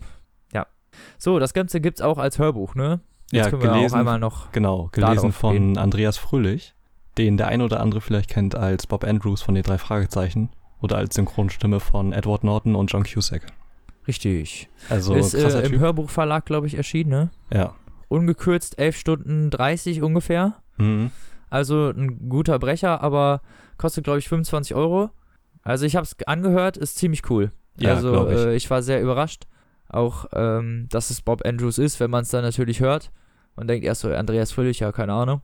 [0.53, 0.67] Ja.
[1.17, 2.99] So, das Ganze gibt's auch als Hörbuch, ne?
[3.31, 4.51] Jetzt Ja, können wir gelesen, auch einmal noch.
[4.51, 5.77] genau, gelesen von gehen.
[5.77, 6.75] Andreas Fröhlich,
[7.17, 10.49] den der ein oder andere vielleicht kennt als Bob Andrews von den drei Fragezeichen
[10.81, 13.43] oder als Synchronstimme von Edward Norton und John Cusack.
[14.07, 14.67] Richtig.
[14.89, 15.79] Also ist äh, im.
[15.79, 17.29] Hörbuchverlag, glaube ich, erschienen, ne?
[17.53, 17.75] Ja.
[18.09, 20.55] Ungekürzt 11 Stunden 30 ungefähr.
[20.77, 21.11] Mhm.
[21.51, 23.41] Also ein guter Brecher, aber
[23.77, 25.11] kostet, glaube ich, 25 Euro.
[25.61, 27.51] Also ich habe es angehört, ist ziemlich cool.
[27.77, 28.37] Ja, also ich.
[28.39, 29.45] Äh, ich war sehr überrascht.
[29.89, 33.11] Auch, ähm, dass es Bob Andrews ist, wenn man es dann natürlich hört.
[33.57, 35.41] Man denkt erst so, Andreas Fröhlich, ja, keine Ahnung.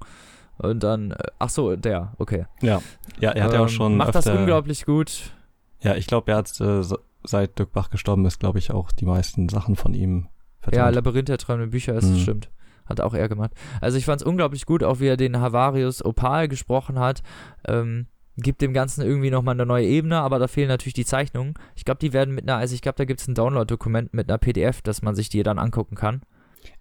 [0.57, 2.45] Und dann, äh, ach so, der, okay.
[2.61, 2.81] Ja.
[3.19, 5.33] Ja, er hat ja auch Ähm, schon Macht öfter, das unglaublich gut.
[5.81, 8.91] Ja, ich glaube, er hat äh, se- seit Dirk Bach gestorben ist, glaube ich, auch
[8.93, 10.29] die meisten Sachen von ihm
[10.63, 10.95] Ja, vertont.
[10.95, 12.17] Labyrinth der träumenden Bücher ist, Mhm.
[12.19, 12.49] stimmt.
[12.89, 13.51] Hat auch er gemacht.
[13.81, 17.21] Also ich fand es unglaublich gut, auch wie er den Havarius Opal gesprochen hat.
[17.67, 18.07] Ähm,
[18.37, 21.55] gibt dem Ganzen irgendwie nochmal eine neue Ebene, aber da fehlen natürlich die Zeichnungen.
[21.75, 24.29] Ich glaube, die werden mit einer, also ich glaube, da gibt es ein Download-Dokument mit
[24.29, 26.21] einer PDF, dass man sich die dann angucken kann.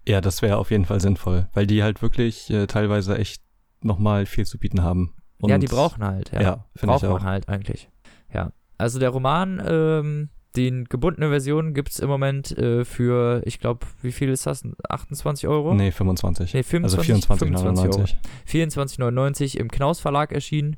[0.07, 3.41] ja, das wäre auf jeden Fall sinnvoll, weil die halt wirklich äh, teilweise echt
[3.81, 5.15] nochmal viel zu bieten haben.
[5.39, 6.41] Und ja, die brauchen halt, ja.
[6.41, 7.89] Ja, Braucht man halt eigentlich.
[8.33, 8.51] Ja.
[8.77, 13.85] Also der Roman, ähm, die gebundene Version gibt es im Moment äh, für, ich glaube,
[14.01, 14.63] wie viel ist das?
[14.89, 15.73] 28 Euro?
[15.73, 16.53] Nee, 25.
[16.53, 17.37] Nee, 25, also 24,99.
[17.37, 19.11] 25 Euro.
[19.11, 20.75] 24,99 im Knaus Verlag erschienen.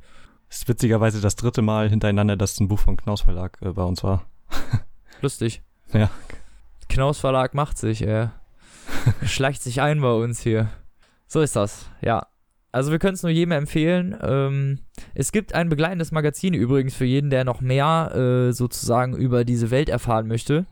[0.50, 3.84] Das ist witzigerweise das dritte Mal hintereinander, dass ein Buch vom Knaus Verlag äh, bei
[3.84, 4.26] uns war.
[5.22, 5.62] Lustig.
[5.94, 6.10] Ja.
[6.90, 8.34] Knaus Verlag macht sich, er
[9.26, 10.70] schleicht sich ein bei uns hier.
[11.28, 12.28] So ist das, ja.
[12.72, 14.16] Also wir können es nur jedem empfehlen.
[14.22, 14.80] Ähm,
[15.16, 18.12] es gibt ein begleitendes Magazin übrigens für jeden, der noch mehr
[18.50, 20.66] äh, sozusagen über diese Welt erfahren möchte.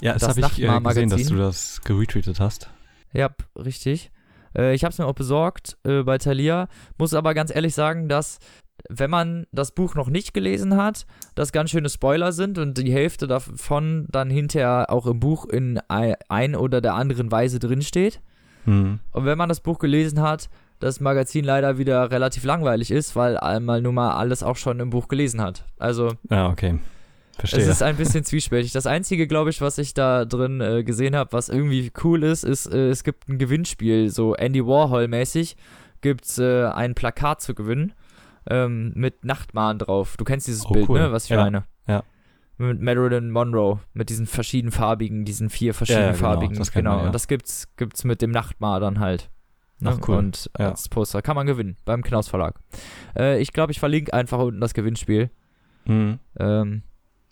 [0.00, 2.70] Ja, das Das habe ich äh, gesehen, dass du das geretweetet hast.
[3.12, 4.10] Ja, richtig.
[4.56, 6.68] Äh, ich habe es mir auch besorgt äh, bei Thalia.
[6.98, 8.38] Muss aber ganz ehrlich sagen, dass
[8.88, 12.92] wenn man das Buch noch nicht gelesen hat, das ganz schöne Spoiler sind und die
[12.92, 18.20] Hälfte davon dann hinterher auch im Buch in ei- ein oder der anderen Weise drinsteht.
[18.64, 19.00] Hm.
[19.12, 20.48] Und wenn man das Buch gelesen hat,
[20.82, 24.90] das Magazin leider wieder relativ langweilig ist, weil einmal nur mal alles auch schon im
[24.90, 25.64] Buch gelesen hat.
[25.78, 26.78] Also Ja, okay.
[27.38, 27.60] Verstehe.
[27.60, 28.72] es ist ein bisschen zwiespältig.
[28.72, 32.44] Das Einzige, glaube ich, was ich da drin äh, gesehen habe, was irgendwie cool ist,
[32.44, 35.56] ist, äh, es gibt ein Gewinnspiel, so Andy Warhol-mäßig,
[36.02, 37.94] gibt es äh, ein Plakat zu gewinnen
[38.50, 40.16] ähm, mit Nachtmahn drauf.
[40.18, 41.00] Du kennst dieses Oh, Bild, cool.
[41.00, 41.64] ne, was ich Ja, meine?
[41.88, 42.02] ja.
[42.58, 46.50] mit Marilyn Monroe, mit diesen verschiedenfarbigen, diesen vier verschiedenfarbigen.
[46.50, 46.96] genau, das kennt genau.
[46.96, 47.06] man, ja.
[47.06, 49.30] Und das gibt's, gibt's mit dem Nachtmar dann halt.
[49.82, 49.90] Ne?
[50.00, 50.16] Ach, cool.
[50.16, 50.70] Und Ja.
[50.70, 52.58] als Poster kann man gewinnen beim Knaus Verlag.
[53.16, 55.30] Äh, ich glaube, ich verlinke einfach unten das Gewinnspiel.
[55.84, 56.18] Mhm.
[56.38, 56.82] Ähm,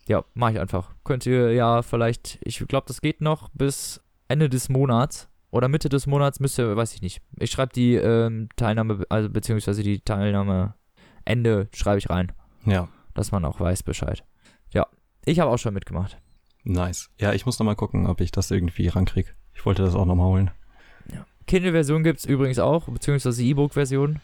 [0.09, 0.92] ja, mache ich einfach.
[1.05, 5.88] Könnt ihr ja vielleicht, ich glaube, das geht noch bis Ende des Monats oder Mitte
[5.88, 7.22] des Monats, müsst ihr, weiß ich nicht.
[7.38, 10.74] Ich schreibe die ähm, Teilnahme, also beziehungsweise die Teilnahme
[11.24, 12.32] Ende schreibe ich rein,
[12.64, 14.24] Ja, dass man auch weiß Bescheid.
[14.72, 14.86] Ja,
[15.24, 16.18] ich habe auch schon mitgemacht.
[16.64, 17.11] nice.
[17.20, 19.34] Ja, ich muss noch mal gucken, ob ich das irgendwie rankrieg.
[19.55, 20.51] Ich wollte das auch noch mal holen.
[21.51, 24.20] Kindle-Version gibt es übrigens auch, beziehungsweise E-Book-Version.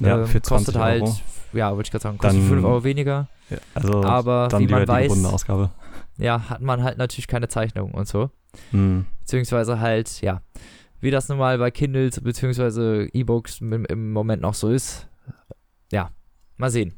[0.00, 1.16] Ja, Ähm, für 20 kostet halt, Euro.
[1.52, 3.28] ja, wollte ich gerade sagen, kostet Dann- 5 Euro weniger.
[3.50, 5.70] Ja, also Aber wie man weiß, Ausgabe.
[6.16, 8.30] ja, hat man halt natürlich keine Zeichnung und so.
[8.72, 9.04] Mhm.
[9.20, 10.40] Beziehungsweise halt, ja,
[11.00, 15.08] wie das nun mal bei Kindles beziehungsweise E-Books im, im Moment noch so ist.
[15.92, 16.10] Ja,
[16.56, 16.94] mal sehen.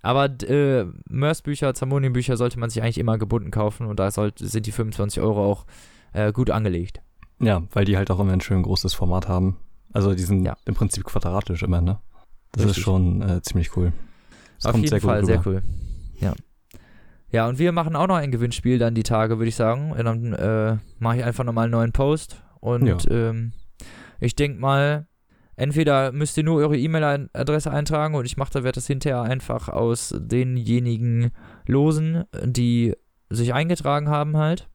[0.00, 4.64] Aber äh, Mörs-Bücher, Zamonien-Bücher sollte man sich eigentlich immer gebunden kaufen und da sollt, sind
[4.66, 5.66] die 25 Euro auch
[6.14, 7.00] äh, gut angelegt.
[7.40, 9.56] Ja, weil die halt auch immer ein schön großes Format haben.
[9.92, 10.56] Also die sind Ja.
[10.64, 11.98] im Prinzip quadratisch immer, ne?
[12.52, 12.78] Das Richtig.
[12.78, 13.92] ist schon äh, ziemlich cool.
[14.56, 15.62] Das Auf kommt jeden Fall sehr cool.
[16.18, 16.34] Ja.
[17.30, 19.92] Ja, und wir machen auch noch ein Gewinnspiel dann die Tage, würde ich sagen.
[19.92, 22.42] Und dann äh, mache ich einfach nochmal einen neuen Post.
[22.60, 22.96] Und Ja.
[23.10, 23.52] ähm,
[24.18, 25.06] ich denke mal,
[25.54, 29.68] entweder müsst ihr nur eure E-Mail-Adresse eintragen und ich mache da werde das hinterher einfach
[29.68, 31.30] aus denjenigen
[31.66, 32.94] losen, die
[33.30, 34.68] sich eingetragen haben halt.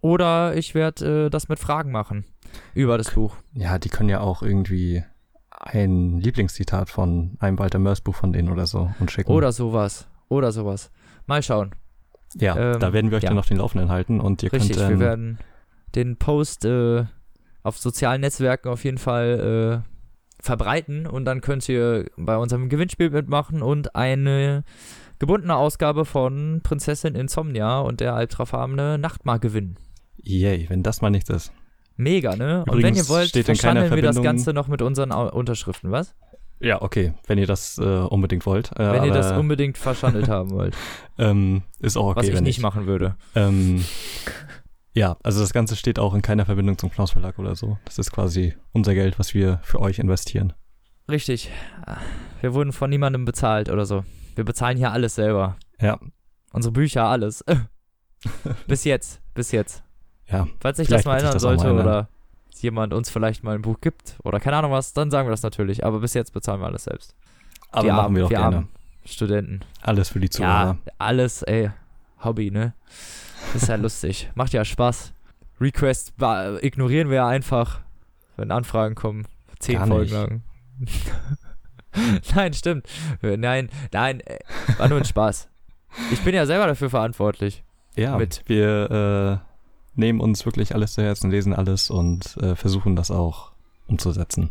[0.00, 2.24] Oder ich werde äh, das mit Fragen machen
[2.74, 3.36] über das Buch.
[3.54, 5.04] Ja, die können ja auch irgendwie
[5.50, 9.30] ein Lieblingszitat von einem Walter Mörs Buch von denen oder so und schicken.
[9.30, 10.06] Oder sowas.
[10.28, 10.90] Oder sowas.
[11.26, 11.70] Mal schauen.
[12.34, 13.30] ja, ähm, da werden wir euch ja.
[13.30, 15.38] dann auf den Laufenden halten und ihr Richtig, könnt wir ähm, werden
[15.94, 17.04] den Post äh,
[17.62, 23.10] auf sozialen Netzwerken auf jeden Fall äh, verbreiten und dann könnt ihr bei unserem Gewinnspiel
[23.10, 24.64] mitmachen und eine
[25.18, 29.76] gebundene Ausgabe von Prinzessin Insomnia und der albtraumfarbene Nachtmar gewinnen.
[30.22, 31.52] Yay, wenn das mal nichts ist.
[31.96, 32.64] Mega, ne?
[32.66, 36.14] und Übrigens wenn ihr wollt, verschandeln wir das Ganze noch mit unseren Unterschriften, was?
[36.58, 38.72] Ja, okay, wenn ihr das äh, unbedingt wollt.
[38.78, 40.74] Äh, wenn ihr das unbedingt verschandelt haben wollt.
[41.18, 43.16] ähm, ist auch okay, was ich nicht machen würde.
[43.34, 43.84] Ähm,
[44.94, 47.76] ja, also das Ganze steht auch in keiner Verbindung zum Knaus Verlag oder so.
[47.84, 50.54] Das ist quasi unser Geld, was wir für euch investieren.
[51.10, 51.50] Richtig.
[52.40, 54.04] Wir wurden von niemandem bezahlt oder so.
[54.36, 55.56] Wir bezahlen hier alles selber.
[55.80, 55.98] Ja,
[56.52, 57.44] Unsere Bücher, alles.
[58.66, 59.82] bis jetzt, bis jetzt.
[60.26, 62.08] ja, Falls sich das mal ändern das auch mal sollte oder
[62.60, 65.42] jemand uns vielleicht mal ein Buch gibt oder keine Ahnung was, dann sagen wir das
[65.42, 65.84] natürlich.
[65.84, 67.14] Aber bis jetzt bezahlen wir alles selbst.
[67.70, 68.68] aber die machen armen, wir doch gerne.
[69.04, 69.60] Studenten.
[69.82, 70.78] Alles für die Zuhörer.
[70.84, 71.70] Ja, alles, ey.
[72.24, 72.74] Hobby, ne?
[73.54, 74.30] Ist ja lustig.
[74.34, 75.12] Macht ja Spaß.
[75.60, 76.12] Requests
[76.60, 77.80] ignorieren wir ja einfach,
[78.36, 79.26] wenn Anfragen kommen.
[79.58, 80.42] Zehn Folgen lang.
[82.34, 82.86] nein, stimmt.
[83.22, 84.38] Nein, nein, ey,
[84.78, 85.48] war nur ein Spaß.
[86.12, 87.64] Ich bin ja selber dafür verantwortlich.
[87.96, 88.42] Ja, Mit.
[88.46, 89.42] wir
[89.96, 93.52] äh, nehmen uns wirklich alles zu Herzen, lesen alles und äh, versuchen das auch
[93.86, 94.50] umzusetzen.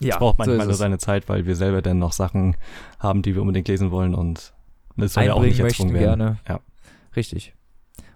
[0.00, 2.56] Ja, es braucht so manchmal ist nur seine Zeit, weil wir selber dann noch Sachen
[2.98, 4.54] haben, die wir unbedingt lesen wollen und
[4.96, 6.18] das soll ja auch nicht möchten erzwungen werden.
[6.18, 6.38] gerne.
[6.48, 6.60] Ja.
[7.14, 7.54] Richtig.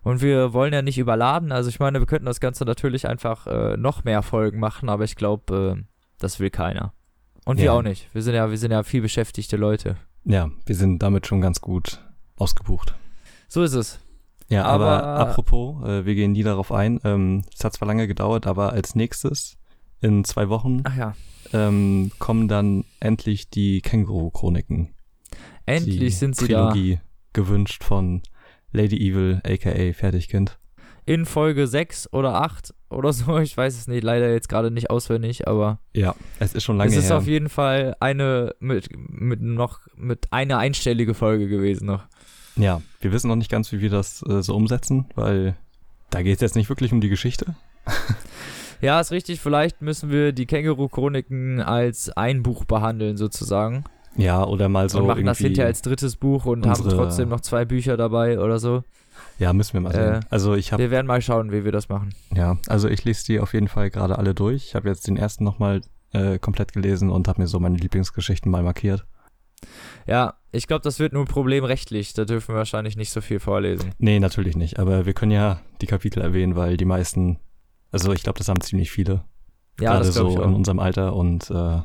[0.02, 1.52] Und wir wollen ja nicht überladen.
[1.52, 5.04] Also ich meine, wir könnten das Ganze natürlich einfach äh, noch mehr Folgen machen, aber
[5.04, 5.82] ich glaube, äh,
[6.18, 6.92] das will keiner.
[7.44, 7.72] Und wir Ja.
[7.72, 8.08] auch nicht.
[8.14, 9.96] Wir sind ja, wir sind ja viel beschäftigte Leute.
[10.24, 12.00] Ja, wir sind damit schon ganz gut
[12.36, 12.94] ausgebucht.
[13.48, 13.98] So ist es.
[14.48, 17.00] Ja, aber, Aber- apropos, äh, wir gehen nie darauf ein.
[17.04, 19.56] Ähm, es hat zwar lange gedauert, aber als nächstes
[20.00, 21.14] in zwei Wochen ja.
[21.52, 24.94] ähm, kommen dann endlich die Känguru-Chroniken.
[25.66, 27.00] Endlich die sind sie Trilogie
[27.32, 28.22] gewünscht von
[28.72, 30.58] Lady Evil, aka Fertigkind.
[31.04, 33.38] In Folge 6 oder 8 oder so.
[33.40, 36.90] Ich weiß es nicht, leider jetzt gerade nicht auswendig, aber Ja, es ist schon lange
[36.90, 37.18] es ist her.
[37.18, 42.04] auf jeden Fall eine mit, mit noch mit einer einstellige Folge gewesen noch.
[42.56, 45.56] ja, wir wissen noch nicht ganz, wie wir das äh, so umsetzen, weil
[46.10, 47.54] da geht es jetzt nicht wirklich um die Geschichte.
[48.80, 49.40] Ja, ist richtig.
[49.40, 53.84] Vielleicht müssen wir die Känguru-Chroniken als ein Buch behandeln, sozusagen.
[54.16, 57.40] Ja, oder mal so und machen das hinterher als drittes Buch und haben trotzdem noch
[57.40, 58.82] zwei Bücher dabei oder so.
[59.38, 60.14] Ja, müssen wir mal sehen.
[60.14, 62.14] Äh, also ich habe Wir werden mal schauen, wie wir das machen.
[62.34, 64.66] Ja, also ich lese die auf jeden Fall gerade alle durch.
[64.66, 65.80] Ich habe jetzt den ersten nochmal
[66.12, 69.04] äh, komplett gelesen und habe mir so meine Lieblingsgeschichten mal markiert.
[70.06, 72.12] Ja, ich glaube, das wird nur ein Problem rechtlich.
[72.14, 73.90] Da dürfen wir wahrscheinlich nicht so viel vorlesen.
[73.98, 77.38] Nee, natürlich nicht, aber wir können ja die Kapitel erwähnen, weil die meisten,
[77.90, 79.24] also ich glaube, das haben ziemlich viele.
[79.80, 80.54] Ja, gerade das so ich in auch.
[80.54, 81.80] unserem Alter und äh,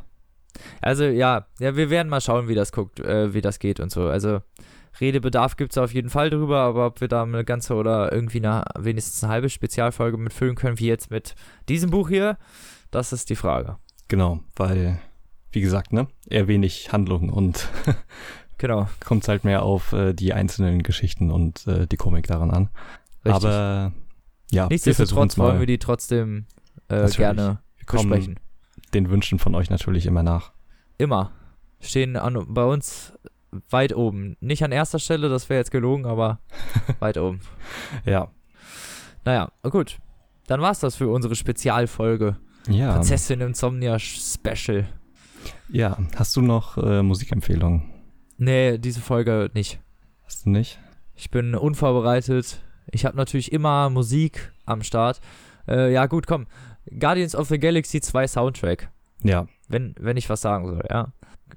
[0.82, 3.92] Also ja, ja, wir werden mal schauen, wie das guckt, äh, wie das geht und
[3.92, 4.08] so.
[4.08, 4.42] Also
[5.00, 8.40] Redebedarf gibt es auf jeden Fall drüber, aber ob wir da eine ganze oder irgendwie
[8.40, 11.36] eine wenigstens eine halbe Spezialfolge mitfüllen können, wie jetzt mit
[11.70, 12.38] diesem Buch hier,
[12.92, 13.78] das ist die Frage.
[14.08, 15.00] genau, weil,
[15.52, 17.68] wie gesagt, ne, eher wenig Handlung und
[18.60, 22.50] Genau, kommt es halt mehr auf äh, die einzelnen Geschichten und äh, die Komik daran
[22.50, 22.70] an.
[23.24, 23.46] richtig.
[23.46, 23.92] Aber
[24.50, 26.48] ja, Nichtsdestotrotz es wollen wir die trotzdem
[26.88, 28.40] äh, gerne besprechen.
[28.94, 30.54] den Wünschen von euch natürlich immer nach.
[30.98, 31.32] Immer.
[31.82, 33.14] Stehen an, bei uns
[33.70, 34.38] weit oben.
[34.40, 36.40] Nicht an erster Stelle, das wäre jetzt gelogen, aber
[37.00, 37.42] weit oben.
[38.06, 38.32] Ja.
[39.26, 39.98] Naja, gut.
[40.48, 42.38] Dann war's das für unsere Spezialfolge.
[42.70, 42.94] Ja.
[42.94, 44.88] Prinzessin Insomnia Special.
[45.70, 45.98] Ja.
[46.16, 47.90] Hast du noch äh, Musikempfehlungen?
[48.38, 49.80] Nee, diese Folge nicht.
[50.26, 50.80] Hast du nicht?
[51.16, 52.62] Ich bin unvorbereitet.
[52.92, 55.20] Ich habe natürlich immer Musik am Start.
[55.68, 56.48] Äh, ja, gut, komm.
[57.00, 58.90] Guardians of the Galaxy 2 Soundtrack.
[59.24, 59.48] Ja.
[59.68, 61.12] Wenn, wenn ich was sagen soll, ja.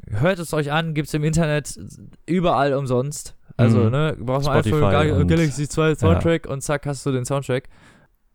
[0.08, 1.78] Hört es euch an, gibt's im Internet
[2.26, 3.36] überall umsonst.
[3.56, 3.90] Also, Mhm.
[3.90, 7.68] ne, brauchst du einfach the Galaxy 2 Soundtrack und zack, hast du den Soundtrack.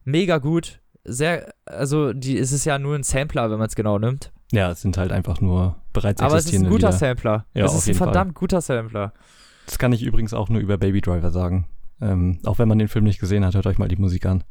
[0.03, 0.81] Mega gut.
[1.03, 4.31] Sehr, also, die, es ist ja nur ein Sampler, wenn man es genau nimmt.
[4.51, 6.97] Ja, es sind halt einfach nur bereits Aber es ist ein existierende guter Lieder.
[6.97, 7.45] Sampler.
[7.53, 8.07] Ja, es ist ein jeden Fall.
[8.07, 9.13] verdammt guter Sampler.
[9.65, 11.67] Das kann ich übrigens auch nur über Baby Driver sagen.
[12.01, 14.43] Ähm, auch wenn man den Film nicht gesehen hat, hört euch mal die Musik an.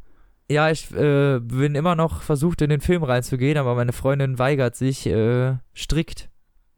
[0.51, 4.75] Ja, ich äh, bin immer noch versucht, in den Film reinzugehen, aber meine Freundin weigert
[4.77, 6.29] sich äh, strikt,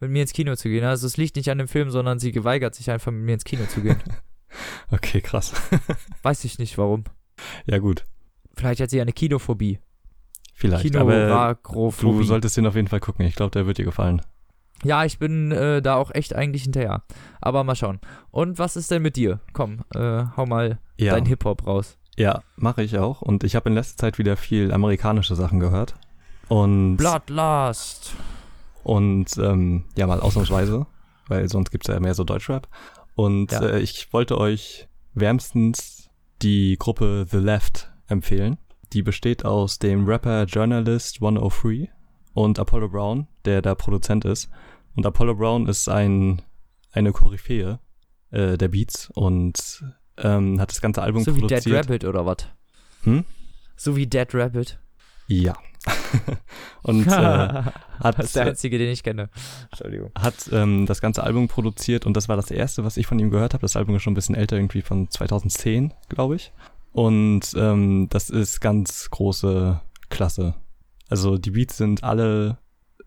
[0.01, 0.85] mit mir ins Kino zu gehen.
[0.85, 3.45] Also es liegt nicht an dem Film, sondern sie weigert sich einfach, mit mir ins
[3.45, 4.01] Kino zu gehen.
[4.91, 5.53] Okay, krass.
[6.23, 7.05] Weiß ich nicht warum.
[7.67, 8.05] ja, gut.
[8.57, 9.81] Vielleicht hat sie eine Kinophobie.
[10.55, 10.97] Vielleicht.
[10.97, 13.27] aber du solltest den auf jeden Fall gucken.
[13.27, 14.23] Ich glaube, der wird dir gefallen.
[14.83, 17.03] Ja, ich bin äh, da auch echt eigentlich hinterher.
[17.41, 18.01] Aber mal schauen.
[18.31, 19.41] Und was ist denn mit dir?
[19.53, 21.99] Komm, äh, hau mal Ja, dein Hip-Hop raus.
[22.17, 23.21] ja mache ich auch.
[23.21, 25.95] Und ich habe in letzter Zeit wieder viel amerikanische Sachen gehört.
[26.49, 28.15] Und, Bloodlust.
[28.87, 30.87] Und ähm, ja, mal ausnahmsweise,
[31.27, 32.69] weil sonst gibt's ja mehr so Deutschrap.
[33.17, 33.63] Und Ja.
[33.65, 36.09] äh, ich wollte euch wärmstens
[36.43, 38.59] die Gruppe The Left empfehlen.
[38.93, 41.91] Die besteht aus dem Rapper Journalist 103
[42.33, 44.49] und Apollo Brown, der da Produzent ist.
[44.95, 46.43] Und Apollo Brown ist ein,
[46.93, 47.81] eine Koryphäe
[48.31, 49.85] äh, der Beats und
[50.19, 51.67] ähm, hat das ganze Album So wie produziert.
[51.67, 52.37] Dead Rabbit oder was?
[53.03, 53.25] Hm?
[53.75, 54.79] So wie Dead Rabbit.
[55.29, 55.55] Ja.
[56.83, 59.29] und äh, hat, das ist der einzige, den ich kenne.
[59.71, 60.11] Entschuldigung.
[60.19, 63.31] hat ähm, das ganze Album produziert und das war das erste, was ich von ihm
[63.31, 63.63] gehört habe.
[63.63, 66.53] Das Album ist schon ein bisschen älter, irgendwie von 2010, glaube ich.
[66.93, 70.55] Und ähm, das ist ganz große Klasse.
[71.09, 72.59] Also die Beats sind alle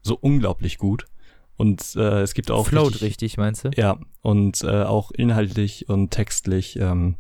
[0.02, 1.06] so unglaublich gut
[1.60, 3.72] und äh, es gibt auch Float richtig, meinst du?
[3.76, 7.16] Ja, und äh, auch inhaltlich und textlich ähm,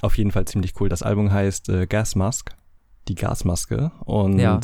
[0.00, 0.88] auf jeden Fall ziemlich cool.
[0.88, 2.56] Das Album heißt äh, Gas Mask,
[3.08, 4.60] die Gasmaske und Ja.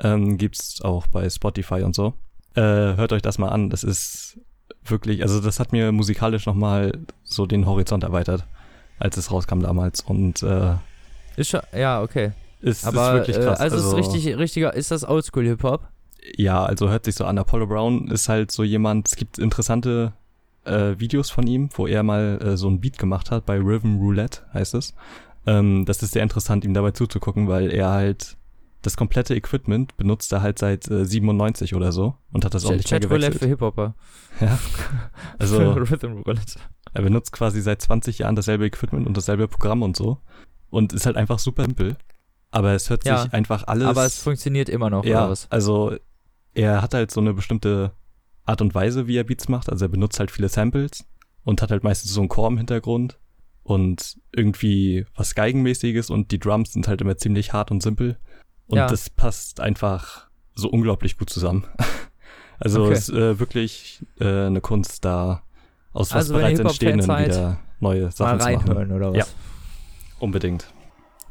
[0.00, 2.14] ähm, gibt's auch bei Spotify und so.
[2.54, 3.70] Äh, hört euch das mal an.
[3.70, 4.38] Das ist
[4.84, 6.92] wirklich, also das hat mir musikalisch nochmal
[7.22, 8.44] so den Horizont erweitert,
[8.98, 10.74] als es rauskam damals und äh,
[11.36, 12.32] Ist schon, ja, okay.
[12.60, 13.60] ist, Aber ist wirklich krass.
[13.60, 15.88] Äh, also, ist richtig, richtiger, ist das Oldschool Hip-Hop?
[16.36, 17.36] Ja, also hört sich so an.
[17.38, 20.12] Apollo Brown ist halt so jemand, es gibt interessante
[20.64, 23.96] äh, Videos von ihm, wo er mal äh, so ein Beat gemacht hat, bei Rhythm
[23.98, 24.94] Roulette heißt es.
[25.46, 28.36] Ähm, das ist sehr interessant, ihm dabei zuzugucken, weil er halt
[28.82, 32.70] das komplette Equipment benutzt er halt seit äh, 97 oder so und hat das auch
[32.72, 33.42] nicht mehr Chat für gewechselt.
[33.48, 33.94] Hip-Hopper.
[34.40, 34.58] Ja.
[35.38, 36.58] Also Rhythm Roulette.
[36.92, 40.18] er benutzt quasi seit 20 Jahren dasselbe Equipment und dasselbe Programm und so
[40.70, 41.96] und ist halt einfach super simpel.
[42.50, 43.22] Aber es hört Ja.
[43.22, 45.96] sich einfach alles Aber es funktioniert immer noch, ja, also
[46.54, 47.92] er hat halt so eine bestimmte
[48.44, 49.70] Art und Weise, wie er Beats macht.
[49.70, 51.04] Also er benutzt halt viele Samples
[51.42, 53.18] und hat halt meistens so einen Chor im Hintergrund
[53.64, 58.18] und irgendwie was Geigenmäßiges und die Drums sind halt immer ziemlich hart und simpel.
[58.66, 58.86] Und Ja.
[58.86, 61.64] das passt einfach so unglaublich gut zusammen.
[62.60, 62.92] Also Okay.
[62.92, 65.42] es ist äh, wirklich äh, eine Kunst, da
[65.92, 68.68] aus was Also, bereits Entstehenden seid, wieder neue Mal Sachen zu machen.
[68.68, 69.16] reinhören, oder was?
[69.18, 69.24] Ja.
[70.20, 70.72] Unbedingt.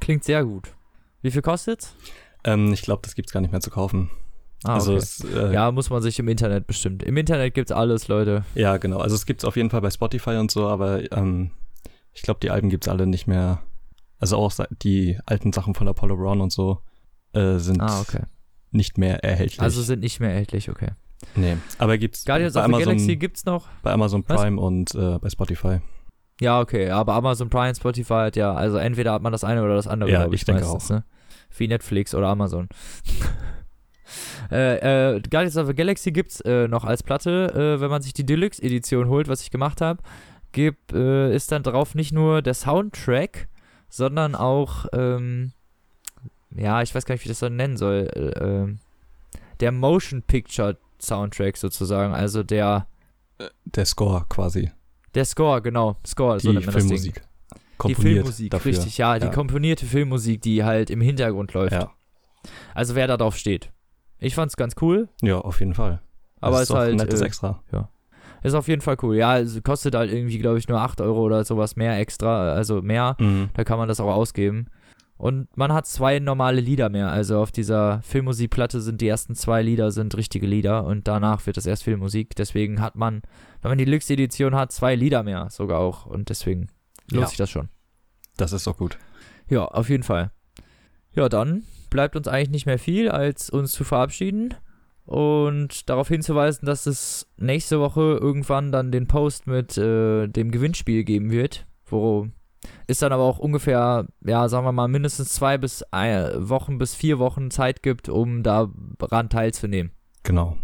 [0.02, 0.74] Klingt sehr gut.
[1.22, 1.96] Wie viel kostet's?
[2.44, 4.10] Ähm, ich glaube, das gibt's gar nicht mehr zu kaufen.
[4.66, 5.02] Ah, also okay.
[5.02, 7.02] es, äh, ja, muss man sich im Internet bestimmt.
[7.04, 8.44] Im Internet gibt's alles, Leute.
[8.54, 8.98] Ja, genau.
[9.00, 11.52] Also es gibt's auf jeden Fall bei Spotify und so, aber ähm,
[12.14, 13.62] ich glaube, die Alben gibt's alle nicht mehr.
[14.20, 16.80] Also auch die alten Sachen von Apollo Brown und so
[17.34, 18.24] äh, sind Ah, okay.
[18.72, 19.60] nicht mehr erhältlich.
[19.62, 20.92] Also sind nicht mehr erhältlich, okay.
[21.36, 23.68] nee, aber gibt's Guardians bei of the Amazon, Galaxy gibt's noch?
[23.82, 24.42] bei Amazon Was?
[24.42, 25.80] Prime und äh, bei Spotify.
[26.40, 26.90] Ja, okay.
[26.90, 30.10] Aber Amazon Prime, Spotify hat ja, also entweder hat man das eine oder das andere,
[30.12, 31.04] Ja, ich, ich denke meistens, Ne?
[31.58, 32.68] Wie Netflix oder Amazon.
[34.52, 38.14] äh, äh, Guardians of the Galaxy gibt's äh, noch als Platte, äh, wenn man sich
[38.14, 40.02] die Deluxe-Edition holt, was ich gemacht habe,
[40.54, 43.50] gibt, äh, ist dann drauf nicht nur der Soundtrack,
[43.90, 45.52] sondern auch, ähm,
[46.56, 48.80] ja, ich weiß gar nicht, wie ich das so nennen soll, äh, ähm,
[49.60, 52.88] der Motion Picture Soundtrack sozusagen, also der,
[53.66, 54.72] Der Score quasi.
[55.16, 56.98] der Score, genau, Score, so die nennt man das Ding.
[56.98, 57.24] Filmmusik.
[57.54, 58.72] Die Komponiert Filmmusik, dafür.
[58.72, 59.32] richtig, ja, die Ja.
[59.32, 61.74] komponierte Filmmusik, die halt im Hintergrund läuft.
[61.74, 61.92] Ja.
[62.74, 63.72] Also wer da drauf steht.
[64.20, 66.02] Ich fand's ganz cool, ja, auf jeden Fall.
[66.40, 66.92] aber es ist halt.
[66.92, 67.62] ein nettes äh, Extra.
[68.44, 69.16] Ist auf jeden Fall cool.
[69.16, 72.82] Ja, es kostet halt irgendwie, glaube ich, nur 8 Euro oder sowas mehr extra, also
[72.82, 73.16] mehr.
[73.20, 73.50] Mhm.
[73.54, 74.68] Da kann man das auch ausgeben.
[75.16, 77.10] Und man hat zwei normale Lieder mehr.
[77.12, 81.56] Also auf dieser Filmmusikplatte sind die ersten zwei Lieder sind richtige Lieder und danach wird
[81.58, 82.36] es erst Filmmusik.
[82.36, 83.22] Deswegen hat man,
[83.62, 86.06] wenn man die Deluxe-Edition hat, zwei Lieder mehr sogar auch.
[86.06, 86.68] Und deswegen
[87.10, 87.28] lohnt Ja.
[87.28, 87.70] sich das schon.
[88.36, 88.98] Das ist doch gut.
[89.48, 90.32] Ja, auf jeden Fall.
[91.14, 94.56] Ja, dann bleibt uns eigentlich nicht mehr viel, als uns zu verabschieden
[95.06, 101.04] und darauf hinzuweisen, dass es nächste Woche irgendwann dann den Post mit äh, dem Gewinnspiel
[101.04, 102.28] geben wird, wo
[102.88, 106.96] es dann aber auch ungefähr, ja, sagen wir mal, mindestens zwei bis äh, Wochen bis
[106.96, 109.92] vier Wochen Zeit gibt, um daran teilzunehmen.
[110.24, 110.58] Genau.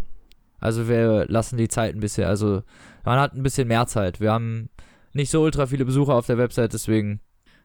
[0.58, 2.62] Also wir lassen die Zeit ein bisschen, also
[3.04, 4.20] man hat ein bisschen mehr Zeit.
[4.20, 4.70] Wir haben
[5.12, 7.20] nicht so ultra viele Besucher auf der Website, deswegen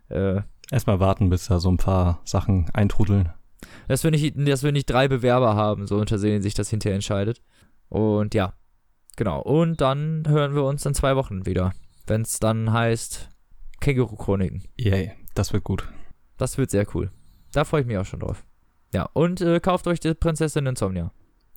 [0.09, 3.29] äh, Erstmal warten, bis da so ein paar Sachen eintrudeln.
[3.87, 6.95] Dass wir nicht, dass wir nicht drei Bewerber haben, so unter denen sich das hinterher
[6.95, 7.41] entscheidet.
[7.89, 8.53] Und ja,
[9.15, 9.41] genau.
[9.41, 11.73] Und dann hören wir uns in zwei Wochen wieder,
[12.07, 13.29] wenn es dann heißt
[13.81, 14.63] Känguru-Chroniken.
[14.77, 15.87] Yay, das wird gut.
[16.37, 17.11] Das wird sehr cool.
[17.53, 18.43] Da freue ich mich auch schon drauf.
[18.93, 21.11] Ja, und äh, kauft euch die Prinzessin Insomnia.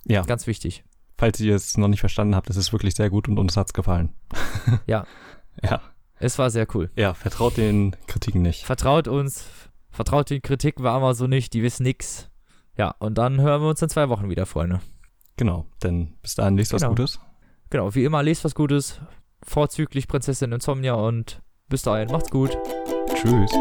[0.05, 0.83] Ja, Ganz wichtig.
[1.17, 3.73] falls ihr es noch nicht verstanden habt, es ist wirklich sehr gut und uns hat's
[3.73, 4.13] gefallen.
[4.87, 5.05] Ja.
[5.61, 5.81] Ja,
[6.19, 6.89] Es war sehr cool.
[6.95, 8.63] ja, vertraut den Kritiken nicht.
[8.65, 9.45] Vertraut uns,
[9.91, 12.29] vertraut den Kritiken war immer so nicht, die wissen nix.
[12.77, 14.79] Ja, und dann hören wir uns in zwei Wochen wieder, Freunde.
[15.37, 16.95] Genau, denn bis dahin lest was Genau.
[16.95, 17.19] Gutes.
[17.69, 18.99] Genau, wie immer, lest was Gutes.
[19.43, 22.57] Vorzüglich Prinzessin Insomnia und bis dahin, macht's gut.
[23.13, 23.51] Tschüss.